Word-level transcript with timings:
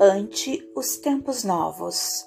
ante 0.00 0.70
os 0.76 0.96
tempos 0.96 1.44
novos. 1.44 2.26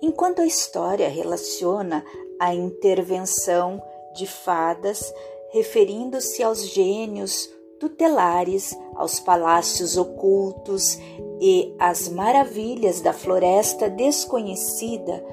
Enquanto 0.00 0.40
a 0.40 0.46
história 0.46 1.08
relaciona 1.08 2.04
a 2.40 2.54
intervenção 2.54 3.80
de 4.14 4.26
fadas, 4.26 5.12
referindo-se 5.52 6.42
aos 6.42 6.66
gênios 6.66 7.48
tutelares, 7.78 8.76
aos 8.94 9.20
palácios 9.20 9.96
ocultos 9.96 10.98
e 11.40 11.74
às 11.78 12.08
maravilhas 12.08 13.00
da 13.00 13.12
floresta 13.12 13.88
desconhecida, 13.88 15.24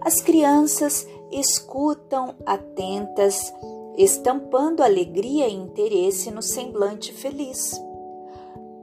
as 0.00 0.20
crianças 0.20 1.06
escutam 1.32 2.34
atentas, 2.44 3.52
estampando 3.96 4.82
alegria 4.82 5.48
e 5.48 5.54
interesse 5.54 6.30
no 6.30 6.42
semblante 6.42 7.12
feliz. 7.12 7.80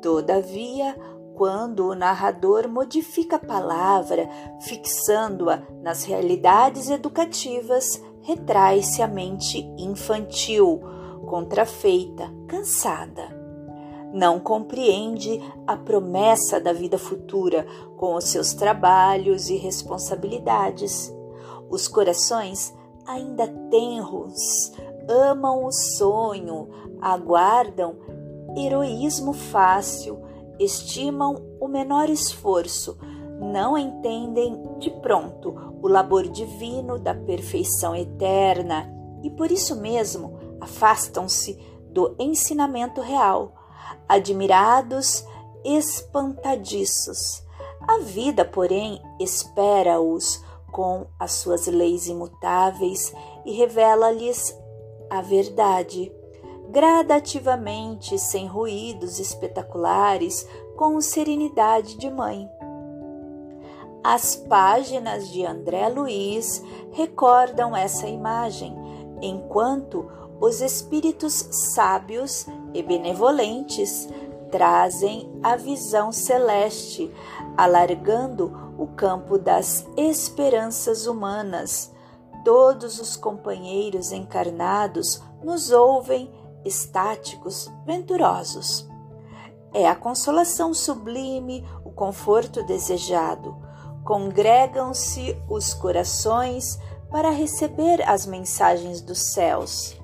Todavia, 0.01 0.95
quando 1.41 1.87
o 1.87 1.95
narrador 1.95 2.69
modifica 2.69 3.37
a 3.37 3.39
palavra, 3.39 4.29
fixando-a 4.59 5.63
nas 5.81 6.03
realidades 6.03 6.87
educativas, 6.87 7.99
retrai-se 8.21 9.01
a 9.01 9.07
mente 9.07 9.57
infantil, 9.75 10.79
contrafeita, 11.25 12.31
cansada. 12.47 13.35
Não 14.13 14.39
compreende 14.39 15.41
a 15.65 15.75
promessa 15.75 16.61
da 16.61 16.73
vida 16.73 16.99
futura 16.99 17.65
com 17.97 18.13
os 18.13 18.25
seus 18.25 18.53
trabalhos 18.53 19.49
e 19.49 19.55
responsabilidades. 19.55 21.11
Os 21.71 21.87
corações 21.87 22.71
ainda 23.03 23.47
tenros 23.47 24.73
amam 25.09 25.65
o 25.65 25.71
sonho, 25.71 26.69
aguardam 27.01 27.95
heroísmo 28.55 29.33
fácil, 29.33 30.29
estimam 30.63 31.35
o 31.59 31.67
menor 31.67 32.09
esforço, 32.09 32.97
não 33.39 33.77
entendem 33.77 34.61
de 34.79 34.91
pronto 35.01 35.55
o 35.81 35.87
labor 35.87 36.27
divino 36.27 36.99
da 36.99 37.13
perfeição 37.13 37.95
eterna 37.95 38.87
e 39.23 39.29
por 39.29 39.51
isso 39.51 39.75
mesmo 39.81 40.39
afastam-se 40.59 41.59
do 41.89 42.15
ensinamento 42.19 43.01
real, 43.01 43.53
admirados, 44.07 45.25
espantadiços. 45.63 47.43
A 47.87 47.97
vida, 47.99 48.45
porém, 48.45 49.01
espera-os 49.19 50.43
com 50.71 51.07
as 51.19 51.33
suas 51.33 51.67
leis 51.67 52.07
imutáveis 52.07 53.13
e 53.45 53.53
revela-lhes 53.53 54.55
a 55.09 55.21
verdade 55.21 56.11
gradativamente, 56.71 58.17
sem 58.17 58.47
ruídos 58.47 59.19
espetaculares, 59.19 60.47
com 60.77 60.99
serenidade 61.01 61.97
de 61.97 62.09
mãe. 62.09 62.49
As 64.01 64.35
páginas 64.35 65.27
de 65.29 65.45
André 65.45 65.89
Luiz 65.89 66.63
recordam 66.91 67.75
essa 67.75 68.07
imagem, 68.07 68.73
enquanto 69.21 70.09
os 70.39 70.61
espíritos 70.61 71.33
sábios 71.51 72.47
e 72.73 72.81
benevolentes 72.81 74.09
trazem 74.49 75.31
a 75.43 75.55
visão 75.55 76.11
celeste, 76.11 77.11
alargando 77.55 78.73
o 78.77 78.87
campo 78.87 79.37
das 79.37 79.85
esperanças 79.97 81.05
humanas. 81.05 81.91
Todos 82.43 82.99
os 82.99 83.15
companheiros 83.15 84.11
encarnados 84.11 85.21
nos 85.43 85.69
ouvem 85.69 86.31
estáticos, 86.65 87.71
venturosos. 87.85 88.89
É 89.73 89.87
a 89.87 89.95
consolação 89.95 90.73
sublime, 90.73 91.65
o 91.85 91.91
conforto 91.91 92.63
desejado. 92.63 93.55
Congregam-se 94.03 95.37
os 95.49 95.73
corações 95.73 96.79
para 97.09 97.29
receber 97.29 98.01
as 98.07 98.25
mensagens 98.25 99.01
dos 99.01 99.19
céus. 99.19 99.97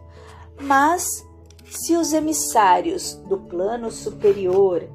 Mas, 0.59 1.25
se 1.69 1.95
os 1.95 2.13
emissários 2.13 3.13
do 3.27 3.37
plano 3.37 3.91
superior 3.91 4.87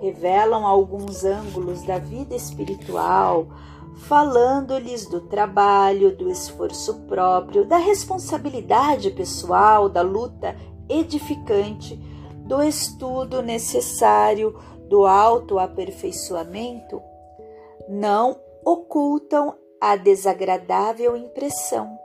revelam 0.00 0.66
alguns 0.66 1.24
ângulos 1.24 1.82
da 1.82 1.98
vida 1.98 2.34
espiritual, 2.34 3.48
falando-lhes 4.06 5.06
do 5.06 5.20
trabalho, 5.20 6.16
do 6.16 6.30
esforço 6.30 7.00
próprio, 7.00 7.66
da 7.66 7.78
responsabilidade 7.78 9.10
pessoal, 9.10 9.88
da 9.88 10.02
luta 10.02 10.56
edificante, 10.88 11.96
do 12.46 12.62
estudo 12.62 13.42
necessário, 13.42 14.58
do 14.88 15.06
autoaperfeiçoamento, 15.06 17.02
não 17.88 18.40
ocultam 18.64 19.54
a 19.80 19.96
desagradável 19.96 21.16
impressão. 21.16 21.98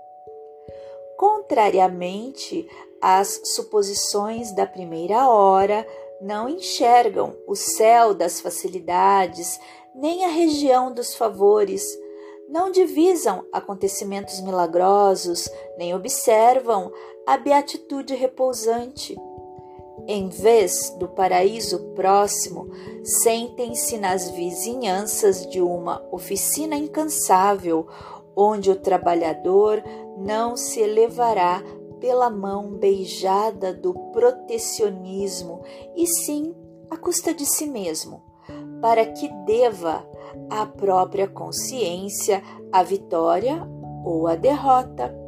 Contrariamente 1.18 2.68
às 3.02 3.42
suposições 3.56 4.54
da 4.54 4.66
primeira 4.68 5.28
hora, 5.30 5.88
não 6.22 6.48
enxergam 6.48 7.36
o 7.48 7.56
céu 7.56 8.14
das 8.14 8.40
facilidades, 8.40 9.60
nem 9.96 10.26
a 10.26 10.30
região 10.30 10.94
dos 10.94 11.14
favores, 11.16 11.86
não 12.48 12.72
divisam 12.72 13.46
acontecimentos 13.52 14.40
milagrosos, 14.42 15.50
nem 15.78 15.94
observam 15.94 16.92
a 17.26 17.38
beatitude 17.38 18.14
repousante. 18.16 19.16
Em 20.08 20.28
vez 20.28 20.90
do 21.00 21.08
paraíso 21.08 21.80
próximo, 21.94 22.70
sentem-se 23.04 23.98
nas 23.98 24.30
vizinhanças 24.32 25.48
de 25.48 25.62
uma 25.62 26.06
oficina 26.12 26.76
incansável, 26.76 27.88
onde 28.36 28.70
o 28.70 28.76
trabalhador 28.76 29.82
não 30.18 30.58
se 30.58 30.82
elevará 30.82 31.64
pela 32.00 32.30
mão 32.30 32.72
beijada 32.72 33.74
do 33.74 33.94
protecionismo, 34.12 35.62
e 35.96 36.06
sim 36.06 36.54
à 36.90 36.98
custa 36.98 37.34
de 37.34 37.46
si 37.46 37.66
mesmo, 37.66 38.22
para 38.82 39.06
que 39.06 39.30
deva 39.46 40.06
à 40.50 40.66
própria 40.66 41.28
consciência 41.28 42.44
a 42.74 42.84
vitória 42.84 43.66
ou 44.04 44.28
a 44.28 44.36
derrota 44.36 45.23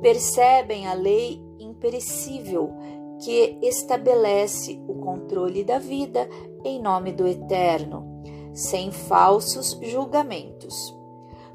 percebem 0.00 0.86
a 0.86 0.94
lei 0.94 1.40
imperecível 1.58 2.72
que 3.22 3.58
estabelece 3.62 4.80
o 4.86 4.94
controle 4.96 5.64
da 5.64 5.78
vida 5.78 6.28
em 6.64 6.80
nome 6.80 7.12
do 7.12 7.26
Eterno, 7.26 8.22
sem 8.52 8.90
falsos 8.90 9.78
julgamentos. 9.82 10.74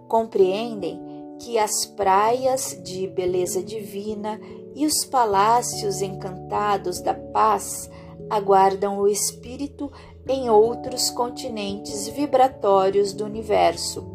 Compreendem 0.08 1.00
que 1.40 1.58
as 1.58 1.86
praias 1.86 2.80
de 2.84 3.08
beleza 3.08 3.64
divina 3.64 4.40
e 4.76 4.86
os 4.86 5.06
palácios 5.06 6.02
encantados 6.02 7.02
da 7.02 7.14
paz 7.14 7.90
aguardam 8.30 9.00
o 9.00 9.08
espírito 9.08 9.92
em 10.28 10.50
outros 10.50 11.10
continentes 11.10 12.08
vibratórios 12.08 13.12
do 13.12 13.26
universo, 13.26 14.08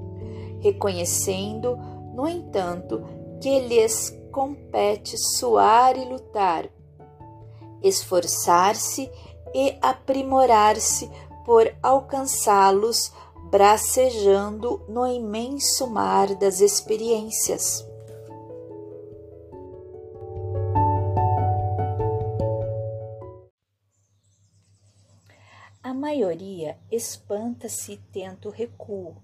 reconhecendo, 0.60 1.76
no 2.15 2.26
entanto, 2.26 3.04
que 3.41 3.60
lhes 3.60 4.10
compete 4.32 5.16
suar 5.16 5.97
e 5.97 6.04
lutar, 6.04 6.69
esforçar-se 7.82 9.10
e 9.54 9.78
aprimorar-se 9.80 11.10
por 11.44 11.72
alcançá-los, 11.82 13.12
bracejando 13.50 14.84
no 14.88 15.06
imenso 15.06 15.86
mar 15.86 16.34
das 16.34 16.60
experiências. 16.60 17.86
A 25.86 25.94
maioria 25.94 26.77
espanta-se 26.91 27.92
e 27.92 27.97
tenta 27.97 28.48
o 28.48 28.50
recuo. 28.50 29.15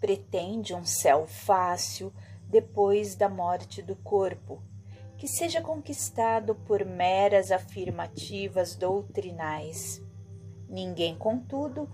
Pretende 0.00 0.72
um 0.74 0.86
céu 0.86 1.26
fácil, 1.26 2.10
depois 2.48 3.14
da 3.14 3.28
morte 3.28 3.82
do 3.82 3.96
corpo, 3.96 4.62
que 5.16 5.26
seja 5.26 5.60
conquistado 5.60 6.54
por 6.54 6.84
meras 6.84 7.50
afirmativas 7.50 8.76
doutrinais. 8.76 10.02
Ninguém, 10.68 11.16
contudo, 11.16 11.88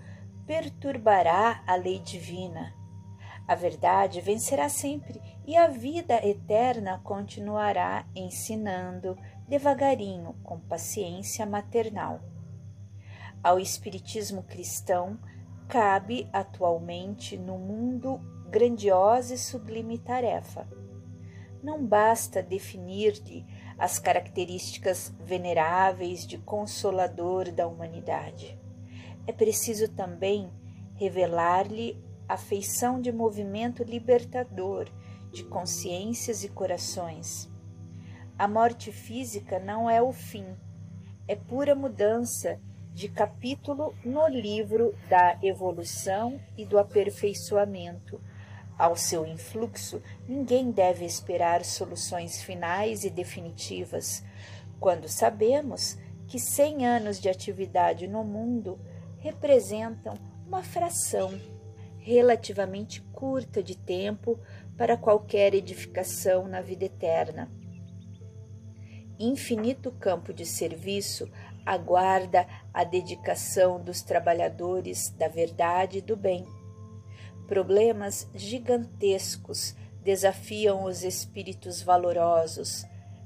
perturbará 0.47 1.63
a 1.67 1.75
lei 1.77 1.99
divina. 1.99 2.75
A 3.47 3.55
verdade 3.55 4.21
vencerá 4.21 4.69
sempre 4.69 5.21
e 5.47 5.57
a 5.57 5.67
vida 5.67 6.27
eterna 6.27 7.01
continuará 7.03 8.07
ensinando 8.15 9.17
devagarinho, 9.49 10.35
com 10.43 10.59
paciência 10.61 11.45
maternal. 11.45 12.21
Ao 13.43 13.59
Espiritismo 13.59 14.43
cristão 14.45 15.19
cabe 15.69 16.29
atualmente 16.33 17.37
no 17.37 17.59
mundo 17.59 18.21
grandiosa 18.53 19.33
e 19.33 19.39
sublime 19.39 19.97
tarefa. 19.97 20.69
Não 21.63 21.83
basta 21.83 22.43
definir-lhe 22.43 23.47
as 23.79 23.99
características 23.99 25.11
veneráveis 25.25 26.27
de 26.27 26.37
consolador 26.37 27.51
da 27.51 27.67
humanidade. 27.67 28.61
É 29.27 29.33
preciso 29.33 29.89
também 29.89 30.53
revelar-lhe 30.97 31.99
a 32.29 32.37
feição 32.37 33.01
de 33.01 33.11
movimento 33.11 33.83
libertador 33.83 34.87
de 35.33 35.45
consciências 35.45 36.45
e 36.45 36.51
corações. 36.51 37.51
A 38.39 38.47
morte 38.47 38.93
física 38.93 39.59
não 39.59 39.89
é 39.89 40.03
o 40.03 40.13
fim, 40.13 40.45
é 41.27 41.35
pura 41.35 41.75
mudança 41.75 42.61
de 42.93 43.09
capítulo 43.09 43.95
no 44.05 44.29
livro 44.29 44.95
da 45.09 45.39
evolução 45.43 46.39
e 46.55 46.67
do 46.67 46.79
aperfeiçoamento. 46.79 48.21
Ao 48.83 48.97
seu 48.97 49.25
influxo, 49.25 50.03
ninguém 50.27 50.73
deve 50.73 51.05
esperar 51.05 51.65
soluções 51.65 52.43
finais 52.43 53.05
e 53.05 53.11
definitivas, 53.11 54.25
quando 54.81 55.07
sabemos 55.07 55.97
que 56.27 56.37
100 56.41 56.85
anos 56.85 57.21
de 57.21 57.29
atividade 57.29 58.09
no 58.09 58.25
mundo 58.25 58.81
representam 59.21 60.15
uma 60.45 60.65
fração 60.65 61.41
relativamente 62.01 63.01
curta 63.13 63.63
de 63.63 63.79
tempo 63.79 64.37
para 64.77 64.97
qualquer 64.97 65.55
edificação 65.55 66.49
na 66.49 66.61
vida 66.61 66.87
eterna. 66.87 67.49
Infinito 69.17 69.93
campo 69.93 70.35
de 70.35 70.45
serviço 70.45 71.31
aguarda 71.65 72.49
a 72.75 72.83
dedicação 72.83 73.81
dos 73.81 74.03
trabalhadores 74.03 75.09
da 75.11 75.29
verdade 75.29 75.99
e 75.99 76.03
do 76.03 76.17
bem. 76.17 76.45
Problemas 77.53 78.27
gigantescos 78.35 79.77
desafiam 80.03 80.85
os 80.85 81.05
espíritos 81.05 81.83
valorosos, 81.83 82.83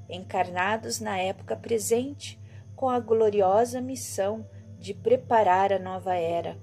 encarnados 0.09 0.99
na 0.99 1.17
época 1.17 1.55
presente, 1.55 2.37
com 2.75 2.89
a 2.89 2.99
gloriosa 2.99 3.79
missão 3.79 4.45
de 4.77 4.93
preparar 4.93 5.71
a 5.71 5.79
nova 5.79 6.13
era, 6.13 6.57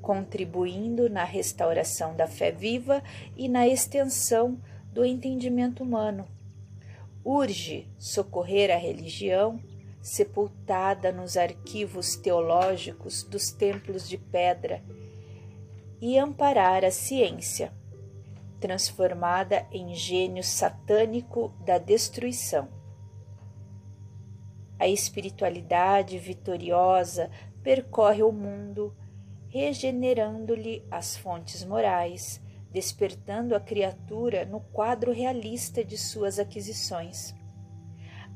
contribuindo 0.00 1.10
na 1.10 1.24
restauração 1.24 2.14
da 2.14 2.28
fé 2.28 2.52
viva 2.52 3.02
e 3.36 3.48
na 3.48 3.66
extensão 3.66 4.56
do 4.92 5.04
entendimento 5.04 5.82
humano. 5.82 6.24
Urge 7.24 7.90
socorrer 7.98 8.70
a 8.70 8.78
religião 8.78 9.58
sepultada 10.00 11.10
nos 11.10 11.36
arquivos 11.36 12.14
teológicos 12.14 13.24
dos 13.24 13.50
templos 13.50 14.08
de 14.08 14.16
pedra, 14.16 14.84
e 16.02 16.18
amparar 16.18 16.84
a 16.84 16.90
ciência, 16.90 17.72
transformada 18.58 19.64
em 19.70 19.94
gênio 19.94 20.42
satânico 20.42 21.54
da 21.64 21.78
destruição. 21.78 22.68
A 24.80 24.88
espiritualidade 24.88 26.18
vitoriosa 26.18 27.30
percorre 27.62 28.24
o 28.24 28.32
mundo, 28.32 28.92
regenerando-lhe 29.46 30.84
as 30.90 31.16
fontes 31.16 31.64
morais, 31.64 32.42
despertando 32.72 33.54
a 33.54 33.60
criatura 33.60 34.44
no 34.44 34.58
quadro 34.58 35.12
realista 35.12 35.84
de 35.84 35.96
suas 35.96 36.36
aquisições. 36.36 37.32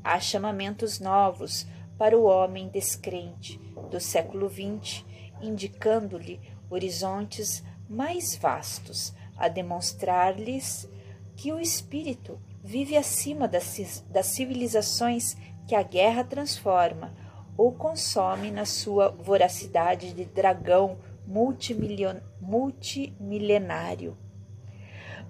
Há 0.05 0.21
chamamentos 0.21 1.01
novos 1.01 1.67
para 1.99 2.17
o 2.17 2.27
homem 2.27 2.69
descrente 2.69 3.59
do 3.91 3.99
século 3.99 4.49
XX, 4.49 5.05
indicando-lhe 5.43 6.41
horizontes 6.71 7.63
mais 7.89 8.37
vastos, 8.37 9.13
a 9.37 9.49
demonstrar-lhes 9.49 10.89
que 11.37 11.53
o 11.53 11.61
espírito 11.61 12.41
vive 12.65 12.97
acima 12.97 13.47
das, 13.47 14.03
das 14.09 14.27
civilizações 14.27 15.37
que 15.67 15.75
a 15.75 15.83
guerra 15.83 16.25
transforma 16.25 17.15
ou 17.57 17.73
consome 17.73 18.51
na 18.51 18.65
sua 18.65 19.11
voracidade 19.11 20.13
de 20.13 20.25
dragão 20.25 20.99
multimilenário. 21.27 24.17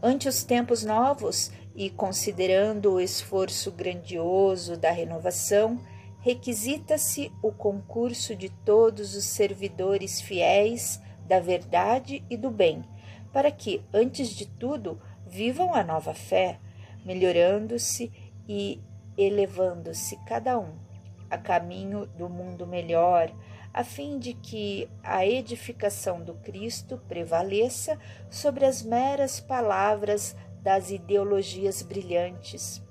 Ante 0.03 0.29
os 0.29 0.45
tempos 0.45 0.85
novos 0.85 1.51
e 1.75 1.89
considerando 1.91 2.93
o 2.93 3.01
esforço 3.01 3.73
grandioso 3.73 4.77
da 4.77 4.91
renovação, 4.91 5.81
requisita-se 6.21 7.33
o 7.43 7.53
concurso 7.53 8.35
de 8.35 8.49
todos 8.49 9.15
os 9.15 9.25
servidores 9.25 10.21
fiéis 10.21 11.01
da 11.27 11.41
verdade 11.41 12.25
e 12.31 12.37
do 12.37 12.51
bem, 12.51 12.85
para 13.33 13.51
que, 13.51 13.85
antes 13.93 14.31
de 14.31 14.47
tudo, 14.47 15.01
vivam 15.27 15.75
a 15.75 15.83
nova 15.83 16.15
fé, 16.15 16.59
melhorando-se 17.05 18.13
e 18.49 18.81
elevando-se 19.17 20.17
cada 20.25 20.59
um 20.59 20.87
a 21.29 21.37
caminho 21.37 22.07
do 22.07 22.29
mundo 22.29 22.67
melhor, 22.67 23.33
a 23.73 23.85
fim 23.85 24.19
de 24.19 24.33
que 24.33 24.89
a 25.03 25.27
edificação 25.27 26.23
do 26.23 26.35
Cristo 26.35 26.99
prevaleça 27.09 27.99
sobre 28.31 28.65
as 28.65 28.83
meras 28.83 29.41
palavras 29.41 30.37
das 30.63 30.91
ideologias 30.91 31.83
brilhantes. 31.83 32.83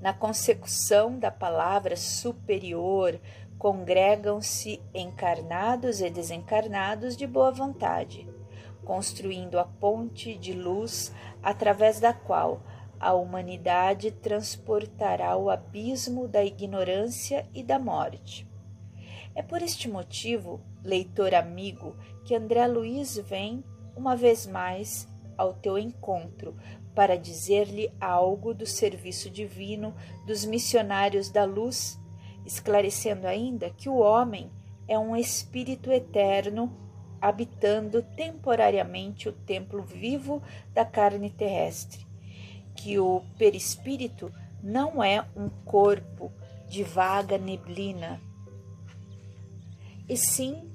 Na 0.00 0.12
consecução 0.12 1.18
da 1.18 1.30
palavra 1.30 1.96
superior, 1.96 3.18
congregam-se 3.58 4.82
encarnados 4.94 6.00
e 6.00 6.10
desencarnados 6.10 7.16
de 7.16 7.26
boa 7.26 7.50
vontade, 7.50 8.28
construindo 8.84 9.58
a 9.58 9.64
ponte 9.64 10.36
de 10.36 10.52
luz 10.52 11.12
através 11.42 11.98
da 11.98 12.12
qual 12.12 12.60
a 12.98 13.12
humanidade 13.14 14.10
transportará 14.10 15.36
o 15.36 15.50
abismo 15.50 16.26
da 16.28 16.44
ignorância 16.44 17.46
e 17.54 17.62
da 17.62 17.78
morte. 17.78 18.48
É 19.34 19.42
por 19.42 19.60
este 19.60 19.88
motivo, 19.88 20.60
leitor 20.82 21.34
amigo, 21.34 21.94
que 22.24 22.34
André 22.34 22.66
Luiz 22.66 23.18
vem, 23.18 23.62
uma 23.94 24.16
vez 24.16 24.46
mais, 24.46 25.06
ao 25.36 25.52
teu 25.52 25.78
encontro 25.78 26.56
para 26.94 27.18
dizer-lhe 27.18 27.92
algo 28.00 28.54
do 28.54 28.64
serviço 28.64 29.28
divino 29.28 29.94
dos 30.26 30.46
missionários 30.46 31.28
da 31.28 31.44
luz, 31.44 32.00
esclarecendo 32.46 33.26
ainda 33.26 33.68
que 33.70 33.88
o 33.88 33.96
homem 33.96 34.50
é 34.88 34.98
um 34.98 35.16
espírito 35.16 35.90
eterno 35.90 36.72
habitando 37.20 38.02
temporariamente 38.02 39.28
o 39.28 39.32
templo 39.32 39.82
vivo 39.82 40.42
da 40.72 40.84
carne 40.84 41.28
terrestre, 41.28 42.06
que 42.76 42.98
o 42.98 43.22
perispírito 43.36 44.32
não 44.62 45.02
é 45.02 45.26
um 45.34 45.48
corpo 45.64 46.32
de 46.68 46.84
vaga 46.84 47.36
neblina 47.36 48.20
e 50.08 50.16
sim 50.16 50.70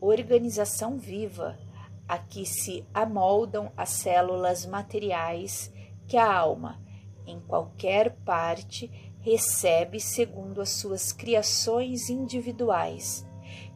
organização 0.00 0.98
viva 0.98 1.58
a 2.08 2.18
que 2.18 2.46
se 2.46 2.84
amoldam 2.92 3.70
as 3.76 3.90
células 3.90 4.64
materiais 4.64 5.72
que 6.06 6.16
a 6.16 6.32
alma, 6.32 6.80
em 7.26 7.38
qualquer 7.40 8.16
parte, 8.24 9.07
recebe 9.30 10.00
segundo 10.00 10.58
as 10.62 10.70
suas 10.70 11.12
criações 11.12 12.08
individuais, 12.08 13.26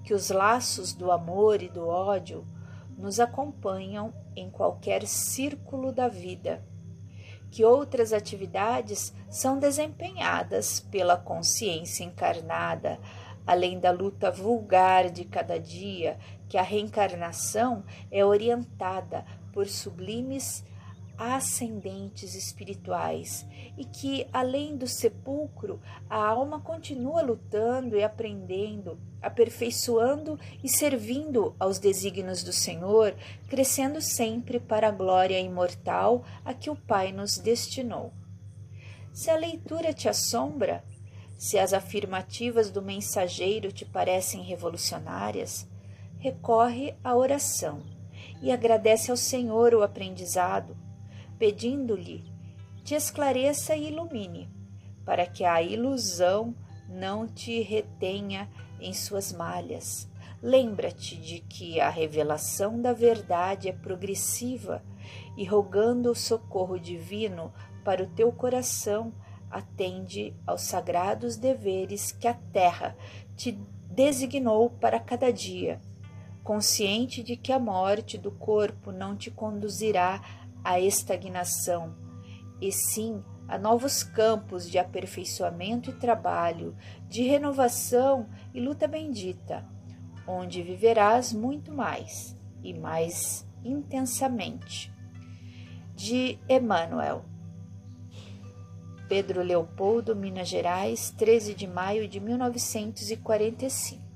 que 0.03 0.15
os 0.15 0.31
laços 0.31 0.95
do 0.95 1.13
amor 1.13 1.63
e 1.63 1.69
do 1.69 1.87
ódio 1.87 2.47
nos 2.97 3.21
acompanham 3.21 4.15
em 4.35 4.49
qualquer 4.49 5.07
círculo 5.07 5.93
da 5.93 6.09
vida, 6.09 6.65
que 7.51 7.65
outras 7.65 8.15
atividades 8.15 9.13
são 9.29 9.59
desempenhadas 9.59 10.81
pela 10.81 11.19
consciência 11.19 12.03
encarnada 12.03 12.99
além 13.47 13.79
da 13.79 13.91
luta 13.91 14.31
vulgar 14.31 15.11
de 15.11 15.25
cada 15.25 15.59
dia, 15.59 16.19
que 16.49 16.57
a 16.57 16.63
reencarnação 16.63 17.85
é 18.11 18.25
orientada 18.25 19.25
por 19.53 19.67
sublimes 19.67 20.65
ascendentes 21.17 22.35
espirituais 22.35 23.47
e 23.77 23.85
que, 23.85 24.27
além 24.33 24.77
do 24.77 24.87
sepulcro, 24.87 25.81
a 26.09 26.17
alma 26.17 26.61
continua 26.61 27.23
lutando 27.23 27.97
e 27.97 28.03
aprendendo, 28.03 28.99
aperfeiçoando 29.21 30.39
e 30.63 30.69
servindo 30.69 31.55
aos 31.59 31.79
desígnios 31.79 32.43
do 32.43 32.53
Senhor, 32.53 33.15
crescendo 33.49 34.01
sempre 34.01 34.59
para 34.59 34.89
a 34.89 34.93
glória 34.93 35.39
imortal 35.39 36.25
a 36.45 36.53
que 36.53 36.71
o 36.71 36.77
Pai 36.77 37.13
nos 37.13 37.39
destinou. 37.39 38.13
Se 39.13 39.31
a 39.31 39.37
leitura 39.37 39.93
te 39.93 40.09
assombra, 40.09 40.83
se 41.39 41.59
as 41.59 41.73
afirmativas 41.73 42.71
do 42.71 42.81
mensageiro 42.81 43.73
te 43.73 43.85
parecem 43.85 44.43
revolucionárias, 44.43 45.69
recorre 46.19 46.95
à 47.03 47.15
oração 47.17 47.83
e 48.41 48.51
agradece 48.51 49.11
ao 49.11 49.17
Senhor 49.17 49.75
o 49.75 49.83
aprendizado, 49.83 50.77
pedindo-lhe 51.43 52.23
te 52.85 52.95
esclareça 52.95 53.75
e 53.75 53.89
ilumine, 53.89 54.49
para 55.05 55.27
que 55.27 55.45
a 55.45 55.61
ilusão 55.61 56.55
não 56.89 57.27
te 57.27 57.61
retenha 57.63 58.49
em 58.81 58.93
suas 58.93 59.33
malhas. 59.33 60.09
Lembra-te 60.41 61.17
de 61.17 61.41
que 61.41 61.81
a 61.81 61.91
revelação 61.91 62.81
da 62.81 62.93
verdade 62.93 63.69
é 63.69 63.73
progressiva 63.73 64.85
e, 65.37 65.45
rogando 65.45 66.13
o 66.13 66.15
socorro 66.15 66.79
divino 66.79 67.53
para 67.85 68.05
o 68.05 68.11
teu 68.11 68.31
coração, 68.31 69.13
atende 69.51 70.37
aos 70.47 70.63
sagrados 70.63 71.37
deveres 71.37 72.13
que 72.13 72.29
a 72.29 72.35
terra 72.35 72.97
te 73.35 73.51
designou 73.91 74.71
para 74.71 75.01
cada 75.01 75.33
dia, 75.33 75.81
consciente 76.45 77.21
de 77.21 77.37
que 77.37 77.51
a 77.51 77.59
morte 77.59 78.17
do 78.17 78.31
corpo 78.31 78.93
não 78.93 79.17
te 79.17 79.29
conduzirá 79.29 80.23
à 80.65 80.81
estagnação, 80.81 81.95
e 82.61 82.71
sim 82.71 83.23
a 83.49 83.59
novos 83.59 84.03
campos 84.03 84.71
de 84.71 84.79
aperfeiçoamento 84.79 85.91
e 85.91 85.95
trabalho, 85.95 86.77
de 87.09 87.23
renovação 87.23 88.29
e 88.55 88.61
luta 88.61 88.87
bendita, 88.87 89.69
onde 90.27 90.63
viverás 90.63 91.33
muito 91.33 91.73
mais 91.73 92.37
e 92.63 92.73
mais 92.73 93.47
intensamente. 93.65 94.93
De 95.95 96.39
Emmanuel. 96.49 97.25
Pedro 99.09 99.43
Leopoldo, 99.43 100.17
Minas 100.17 100.49
Gerais, 100.49 101.11
13 101.11 101.55
de 101.55 101.67
maio 101.67 102.09
de 102.09 102.19
1945. 102.19 104.12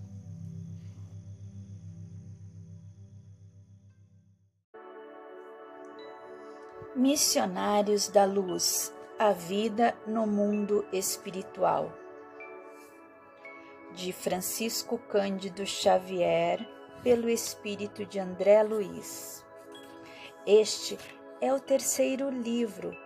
Missionários 6.97 8.09
da 8.09 8.25
Luz 8.25 8.91
A 9.19 9.31
Vida 9.31 9.95
no 10.07 10.27
Mundo 10.27 10.83
Espiritual 10.91 11.93
de 13.93 14.15
Francisco 14.15 14.97
Cândido 14.97 15.67
Xavier, 15.67 16.67
pelo 17.03 17.29
espírito 17.29 18.07
de 18.07 18.19
André 18.19 18.63
Luiz. 18.63 19.45
Este 20.47 20.97
é 21.39 21.53
o 21.53 21.61
terceiro 21.61 22.31
livro 22.31 22.97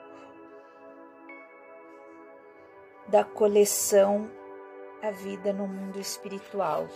da 3.08 3.24
coleção 3.24 4.30
A 5.02 5.10
Vida 5.10 5.52
no 5.52 5.66
Mundo 5.66 5.98
Espiritual. 5.98 6.86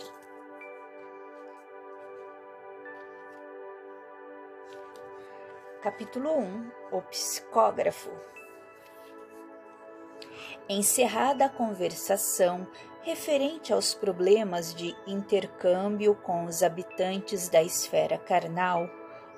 Capítulo 5.85 6.31
1 6.39 6.71
O 6.93 7.01
Psicógrafo 7.03 8.09
Encerrada 10.67 11.45
a 11.45 11.49
conversação 11.49 12.67
referente 13.03 13.71
aos 13.71 13.93
problemas 13.93 14.73
de 14.73 14.95
intercâmbio 15.05 16.15
com 16.15 16.45
os 16.45 16.63
habitantes 16.63 17.49
da 17.49 17.61
esfera 17.61 18.17
carnal, 18.17 18.89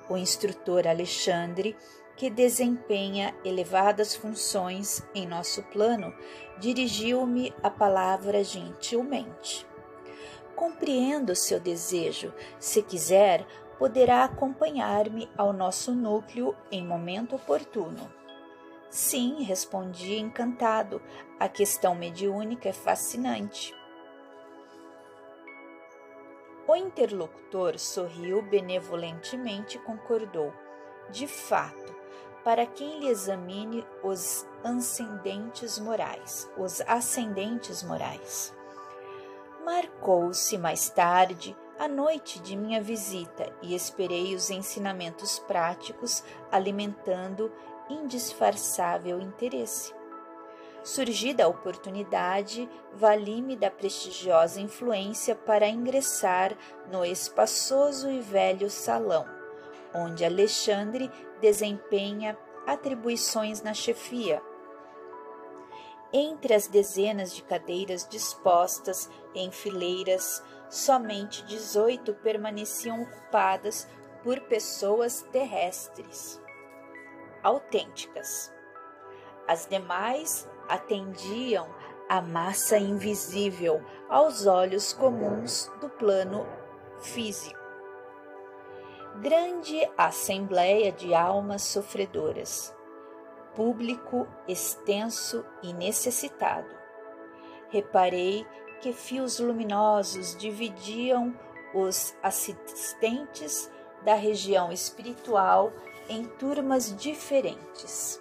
o 0.08 0.16
instrutor 0.16 0.88
Alexandre, 0.88 1.76
que 2.16 2.30
desempenha 2.30 3.34
elevadas 3.44 4.14
funções 4.14 5.06
em 5.14 5.26
nosso 5.26 5.62
plano, 5.64 6.14
dirigiu-me 6.58 7.54
a 7.62 7.68
palavra 7.68 8.42
gentilmente. 8.42 9.66
Compreendo 10.56 11.36
seu 11.36 11.60
desejo. 11.60 12.32
Se 12.58 12.82
quiser, 12.82 13.46
poderá 13.78 14.24
acompanhar-me 14.24 15.30
ao 15.36 15.52
nosso 15.52 15.92
núcleo 15.92 16.54
em 16.70 16.84
momento 16.84 17.36
oportuno. 17.36 18.12
Sim, 18.90 19.42
respondi 19.42 20.18
encantado. 20.18 21.00
A 21.38 21.48
questão 21.48 21.94
mediúnica 21.94 22.68
é 22.68 22.72
fascinante. 22.72 23.74
O 26.66 26.74
interlocutor 26.74 27.78
sorriu 27.78 28.42
benevolentemente 28.42 29.76
e 29.76 29.80
concordou. 29.80 30.52
De 31.10 31.26
fato, 31.26 31.94
para 32.44 32.66
quem 32.66 33.00
lhe 33.00 33.08
examine 33.08 33.86
os 34.02 34.46
ascendentes 34.64 35.78
morais, 35.78 36.50
os 36.58 36.80
ascendentes 36.82 37.82
morais. 37.82 38.54
Marcou-se 39.64 40.58
mais 40.58 40.90
tarde 40.90 41.56
a 41.78 41.86
noite 41.86 42.40
de 42.40 42.56
minha 42.56 42.80
visita 42.80 43.52
e 43.62 43.74
esperei 43.74 44.34
os 44.34 44.50
ensinamentos 44.50 45.38
práticos 45.38 46.24
alimentando 46.50 47.52
indisfarçável 47.88 49.20
interesse. 49.20 49.94
Surgida 50.82 51.44
a 51.44 51.48
oportunidade, 51.48 52.68
vali-me 52.94 53.54
da 53.56 53.70
prestigiosa 53.70 54.60
influência 54.60 55.34
para 55.34 55.68
ingressar 55.68 56.56
no 56.90 57.04
espaçoso 57.04 58.10
e 58.10 58.20
velho 58.20 58.70
salão, 58.70 59.24
onde 59.94 60.24
Alexandre 60.24 61.10
desempenha 61.40 62.36
atribuições 62.66 63.62
na 63.62 63.74
chefia. 63.74 64.42
Entre 66.12 66.54
as 66.54 66.66
dezenas 66.66 67.34
de 67.34 67.42
cadeiras 67.42 68.08
dispostas 68.08 69.10
em 69.34 69.50
fileiras, 69.50 70.42
somente 70.68 71.44
18 71.44 72.14
permaneciam 72.14 73.02
ocupadas 73.02 73.88
por 74.22 74.40
pessoas 74.42 75.22
terrestres, 75.32 76.40
autênticas. 77.42 78.52
As 79.46 79.66
demais 79.66 80.48
atendiam 80.68 81.68
à 82.08 82.20
massa 82.20 82.78
invisível 82.78 83.82
aos 84.08 84.46
olhos 84.46 84.92
comuns 84.92 85.70
do 85.80 85.88
plano 85.88 86.46
físico 87.00 87.68
grande 89.20 89.76
assembleia 89.96 90.92
de 90.92 91.12
almas 91.12 91.62
sofredoras, 91.62 92.74
público 93.56 94.28
extenso 94.46 95.44
e 95.60 95.72
necessitado. 95.72 96.72
Reparei 97.68 98.46
que 98.80 98.92
fios 98.92 99.38
luminosos 99.38 100.36
dividiam 100.36 101.34
os 101.74 102.14
assistentes 102.22 103.70
da 104.02 104.14
região 104.14 104.72
espiritual 104.72 105.72
em 106.08 106.24
turmas 106.24 106.94
diferentes. 106.96 108.20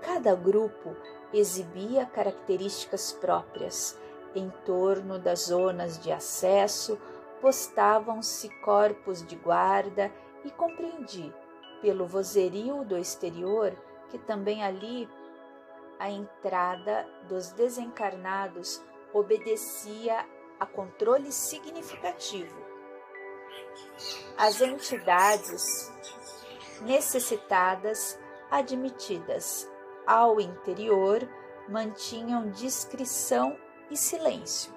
Cada 0.00 0.34
grupo 0.34 0.96
exibia 1.32 2.04
características 2.04 3.12
próprias 3.12 3.98
em 4.34 4.50
torno 4.64 5.18
das 5.18 5.46
zonas 5.46 5.98
de 5.98 6.10
acesso 6.10 6.98
postavam-se 7.40 8.48
corpos 8.60 9.26
de 9.26 9.36
guarda 9.36 10.12
e 10.44 10.50
compreendi, 10.50 11.34
pelo 11.80 12.06
vozerio 12.06 12.84
do 12.84 12.96
exterior, 12.96 13.76
que 14.08 14.18
também 14.18 14.62
ali 14.62 15.08
a 15.98 16.08
entrada 16.08 17.06
dos 17.28 17.52
desencarnados 17.52 18.82
obedecia 19.12 20.26
a 20.58 20.66
controle 20.66 21.32
significativo. 21.32 22.56
As 24.36 24.60
entidades 24.60 25.92
necessitadas 26.82 28.18
admitidas 28.50 29.68
ao 30.06 30.40
interior 30.40 31.28
mantinham 31.68 32.50
discrição 32.50 33.56
e 33.90 33.96
silêncio. 33.96 34.72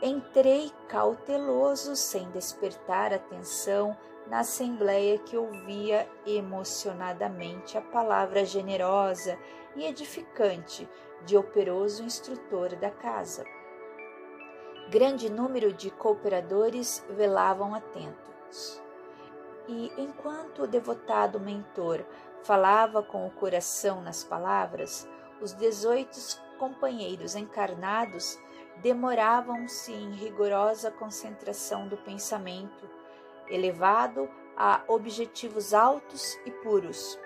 Entrei 0.00 0.72
cauteloso, 0.88 1.96
sem 1.96 2.30
despertar 2.30 3.12
atenção, 3.12 3.96
na 4.28 4.40
assembleia 4.40 5.18
que 5.18 5.36
ouvia 5.36 6.08
emocionadamente 6.24 7.76
a 7.76 7.80
palavra 7.80 8.44
generosa 8.44 9.38
e 9.74 9.86
edificante 9.86 10.88
de 11.24 11.36
operoso 11.36 12.02
instrutor 12.02 12.74
da 12.76 12.90
casa. 12.90 13.44
Grande 14.90 15.30
número 15.30 15.72
de 15.72 15.90
cooperadores 15.90 17.04
velavam 17.10 17.74
atentos. 17.74 18.82
E 19.68 19.92
enquanto 19.98 20.62
o 20.62 20.66
devotado 20.66 21.38
mentor 21.38 22.04
falava 22.42 23.02
com 23.02 23.26
o 23.26 23.30
coração 23.30 24.00
nas 24.00 24.24
palavras, 24.24 25.06
os 25.40 25.52
dezoito 25.52 26.18
companheiros 26.58 27.34
encarnados 27.34 28.38
demoravam-se 28.78 29.92
em 29.92 30.12
rigorosa 30.12 30.90
concentração 30.90 31.86
do 31.86 31.96
pensamento, 31.98 32.88
elevado 33.48 34.28
a 34.56 34.82
objetivos 34.88 35.74
altos 35.74 36.34
e 36.44 36.50
puros. 36.50 37.18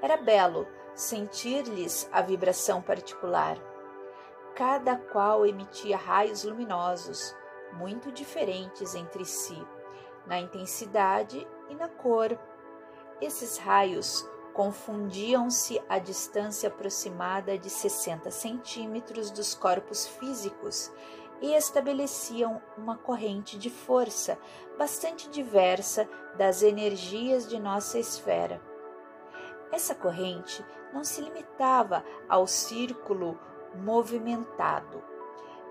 Era 0.00 0.16
belo 0.16 0.66
sentir-lhes 0.96 2.08
a 2.10 2.22
vibração 2.22 2.80
particular. 2.80 3.58
Cada 4.54 4.96
qual 4.96 5.46
emitia 5.46 5.96
raios 5.96 6.42
luminosos, 6.42 7.36
muito 7.74 8.10
diferentes 8.10 8.94
entre 8.94 9.26
si, 9.26 9.62
na 10.26 10.40
intensidade 10.40 11.46
e 11.68 11.74
na 11.74 11.88
cor. 11.88 12.38
Esses 13.20 13.58
raios 13.58 14.26
confundiam-se 14.54 15.78
a 15.86 15.98
distância 15.98 16.70
aproximada 16.70 17.58
de 17.58 17.68
60 17.68 18.30
centímetros 18.30 19.30
dos 19.30 19.54
corpos 19.54 20.06
físicos 20.06 20.90
e 21.42 21.52
estabeleciam 21.52 22.62
uma 22.78 22.96
corrente 22.96 23.58
de 23.58 23.68
força 23.68 24.38
bastante 24.78 25.28
diversa 25.28 26.08
das 26.38 26.62
energias 26.62 27.46
de 27.46 27.58
nossa 27.58 27.98
esfera. 27.98 28.58
Essa 29.70 29.94
corrente 29.94 30.64
não 30.96 31.04
se 31.04 31.20
limitava 31.20 32.02
ao 32.26 32.46
círculo 32.46 33.38
movimentado. 33.74 35.04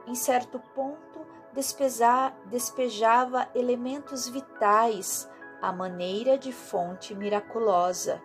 Em 0.06 0.14
certo 0.14 0.60
ponto, 0.76 1.26
despejava 2.46 3.50
elementos 3.56 4.28
vitais 4.28 5.28
à 5.60 5.72
maneira 5.72 6.38
de 6.38 6.54
fonte 6.54 7.16
miraculosa, 7.16 8.22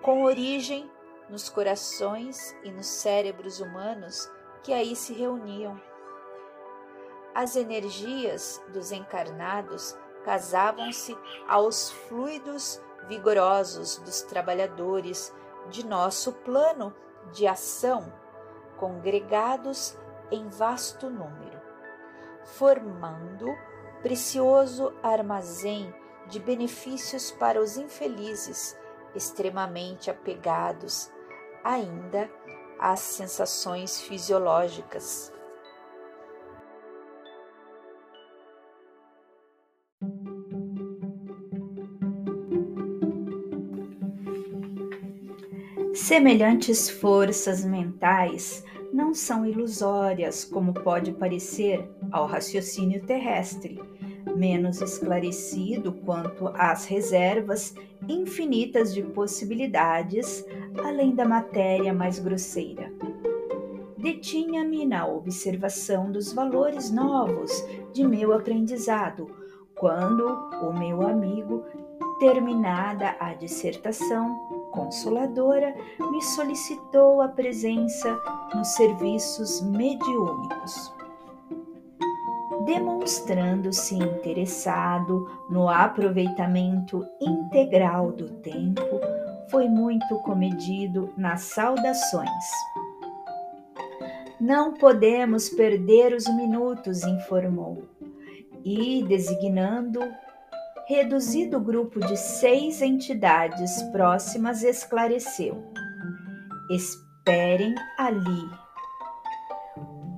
com 0.00 0.22
origem 0.22 0.90
nos 1.28 1.50
corações 1.50 2.56
e 2.64 2.70
nos 2.70 2.86
cérebros 2.86 3.60
humanos 3.60 4.30
que 4.62 4.72
aí 4.72 4.96
se 4.96 5.12
reuniam. 5.12 5.78
As 7.34 7.56
energias 7.56 8.62
dos 8.68 8.90
encarnados 8.90 9.94
casavam-se 10.24 11.16
aos 11.46 11.90
fluidos 11.90 12.80
vigorosos 13.06 13.98
dos 13.98 14.22
trabalhadores 14.22 15.34
de 15.68 15.86
nosso 15.86 16.32
plano 16.32 16.94
de 17.32 17.46
ação, 17.46 18.12
congregados 18.76 19.96
em 20.30 20.48
vasto 20.48 21.08
número, 21.08 21.60
formando 22.44 23.46
precioso 24.02 24.92
armazém 25.02 25.94
de 26.26 26.40
benefícios 26.40 27.30
para 27.30 27.60
os 27.60 27.76
infelizes 27.76 28.76
extremamente 29.14 30.10
apegados 30.10 31.10
ainda 31.62 32.30
às 32.78 33.00
sensações 33.00 34.00
fisiológicas. 34.00 35.32
Semelhantes 46.02 46.90
forças 46.90 47.64
mentais 47.64 48.64
não 48.92 49.14
são 49.14 49.46
ilusórias, 49.46 50.44
como 50.44 50.74
pode 50.74 51.12
parecer 51.12 51.88
ao 52.10 52.26
raciocínio 52.26 53.06
terrestre, 53.06 53.80
menos 54.34 54.82
esclarecido 54.82 55.92
quanto 55.92 56.48
às 56.54 56.86
reservas 56.86 57.72
infinitas 58.08 58.92
de 58.92 59.00
possibilidades 59.00 60.44
além 60.82 61.14
da 61.14 61.24
matéria 61.24 61.94
mais 61.94 62.18
grosseira. 62.18 62.92
Detinha-me 63.96 64.84
na 64.84 65.06
observação 65.06 66.10
dos 66.10 66.32
valores 66.32 66.90
novos 66.90 67.64
de 67.92 68.02
meu 68.02 68.32
aprendizado, 68.32 69.30
quando 69.76 70.26
o 70.60 70.72
meu 70.72 71.06
amigo, 71.06 71.62
terminada 72.18 73.14
a 73.20 73.34
dissertação, 73.34 74.41
consoladora, 74.72 75.72
me 76.10 76.20
solicitou 76.20 77.20
a 77.20 77.28
presença 77.28 78.18
nos 78.54 78.68
serviços 78.74 79.62
mediúnicos. 79.62 80.92
Demonstrando-se 82.64 83.94
interessado 83.94 85.28
no 85.48 85.68
aproveitamento 85.68 87.06
integral 87.20 88.10
do 88.12 88.28
tempo, 88.40 88.82
foi 89.48 89.68
muito 89.68 90.18
comedido 90.22 91.12
nas 91.16 91.42
saudações. 91.42 92.44
Não 94.40 94.74
podemos 94.74 95.48
perder 95.50 96.12
os 96.14 96.26
minutos, 96.34 97.04
informou, 97.04 97.84
e, 98.64 99.04
designando 99.04 100.00
reduzido 100.92 101.58
grupo 101.58 101.98
de 102.00 102.18
seis 102.18 102.82
entidades 102.82 103.82
próximas, 103.84 104.62
esclareceu: 104.62 105.72
Esperem 106.68 107.74
ali. 107.96 108.50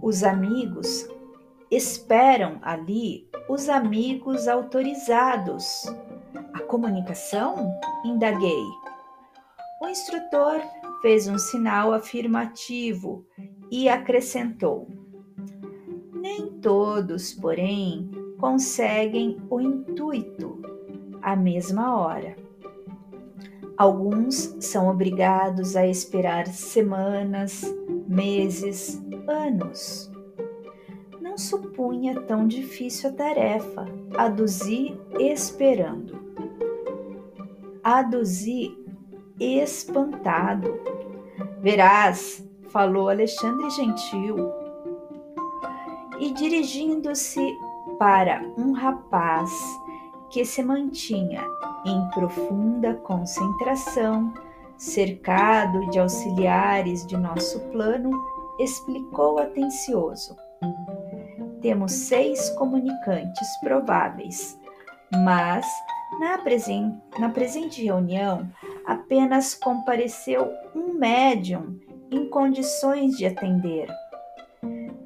Os 0.03 0.25
amigos 0.25 1.09
esperam 1.71 2.59
ali 2.61 3.31
os 3.49 3.69
amigos 3.69 4.49
autorizados. 4.49 5.85
A 6.53 6.59
comunicação? 6.61 7.79
Indaguei. 8.05 8.65
O 9.81 9.87
instrutor 9.87 10.61
fez 11.03 11.29
um 11.29 11.39
sinal 11.39 11.93
afirmativo 11.93 13.25
e 13.71 13.89
acrescentou: 13.89 14.89
Nem 16.13 16.51
todos, 16.61 17.33
porém, 17.33 18.24
conseguem 18.45 19.41
o 19.49 19.59
intuito 19.59 20.61
à 21.23 21.35
mesma 21.35 21.99
hora. 21.99 22.37
Alguns 23.75 24.55
são 24.61 24.91
obrigados 24.91 25.75
a 25.75 25.87
esperar 25.87 26.47
semanas, 26.49 27.63
meses, 28.07 29.03
anos. 29.27 30.13
Não 31.23 31.39
supunha 31.39 32.21
tão 32.21 32.47
difícil 32.47 33.09
a 33.09 33.13
tarefa, 33.15 33.87
aduzir 34.15 34.95
esperando. 35.19 36.21
Aduzir 37.83 38.77
espantado. 39.41 40.79
Verás, 41.63 42.47
falou 42.69 43.09
Alexandre 43.09 43.71
Gentil. 43.71 44.53
E 46.21 46.31
dirigindo-se 46.31 47.41
para 47.99 48.43
um 48.57 48.73
rapaz 48.73 49.51
que 50.31 50.45
se 50.45 50.63
mantinha 50.63 51.45
em 51.85 52.09
profunda 52.11 52.95
concentração, 52.95 54.33
cercado 54.77 55.89
de 55.91 55.99
auxiliares 55.99 57.07
de 57.07 57.17
nosso 57.17 57.61
plano, 57.71 58.11
explicou 58.59 59.39
atencioso. 59.39 60.37
Temos 61.61 61.93
seis 61.93 62.51
comunicantes 62.51 63.49
prováveis, 63.61 64.59
mas 65.13 65.67
na, 66.19 66.39
presen 66.39 67.01
na 67.19 67.29
presente 67.29 67.83
reunião 67.83 68.49
apenas 68.87 69.55
compareceu 69.55 70.53
um 70.75 70.95
médium 70.95 71.79
em 72.11 72.29
condições 72.29 73.17
de 73.17 73.27
atender. 73.27 73.89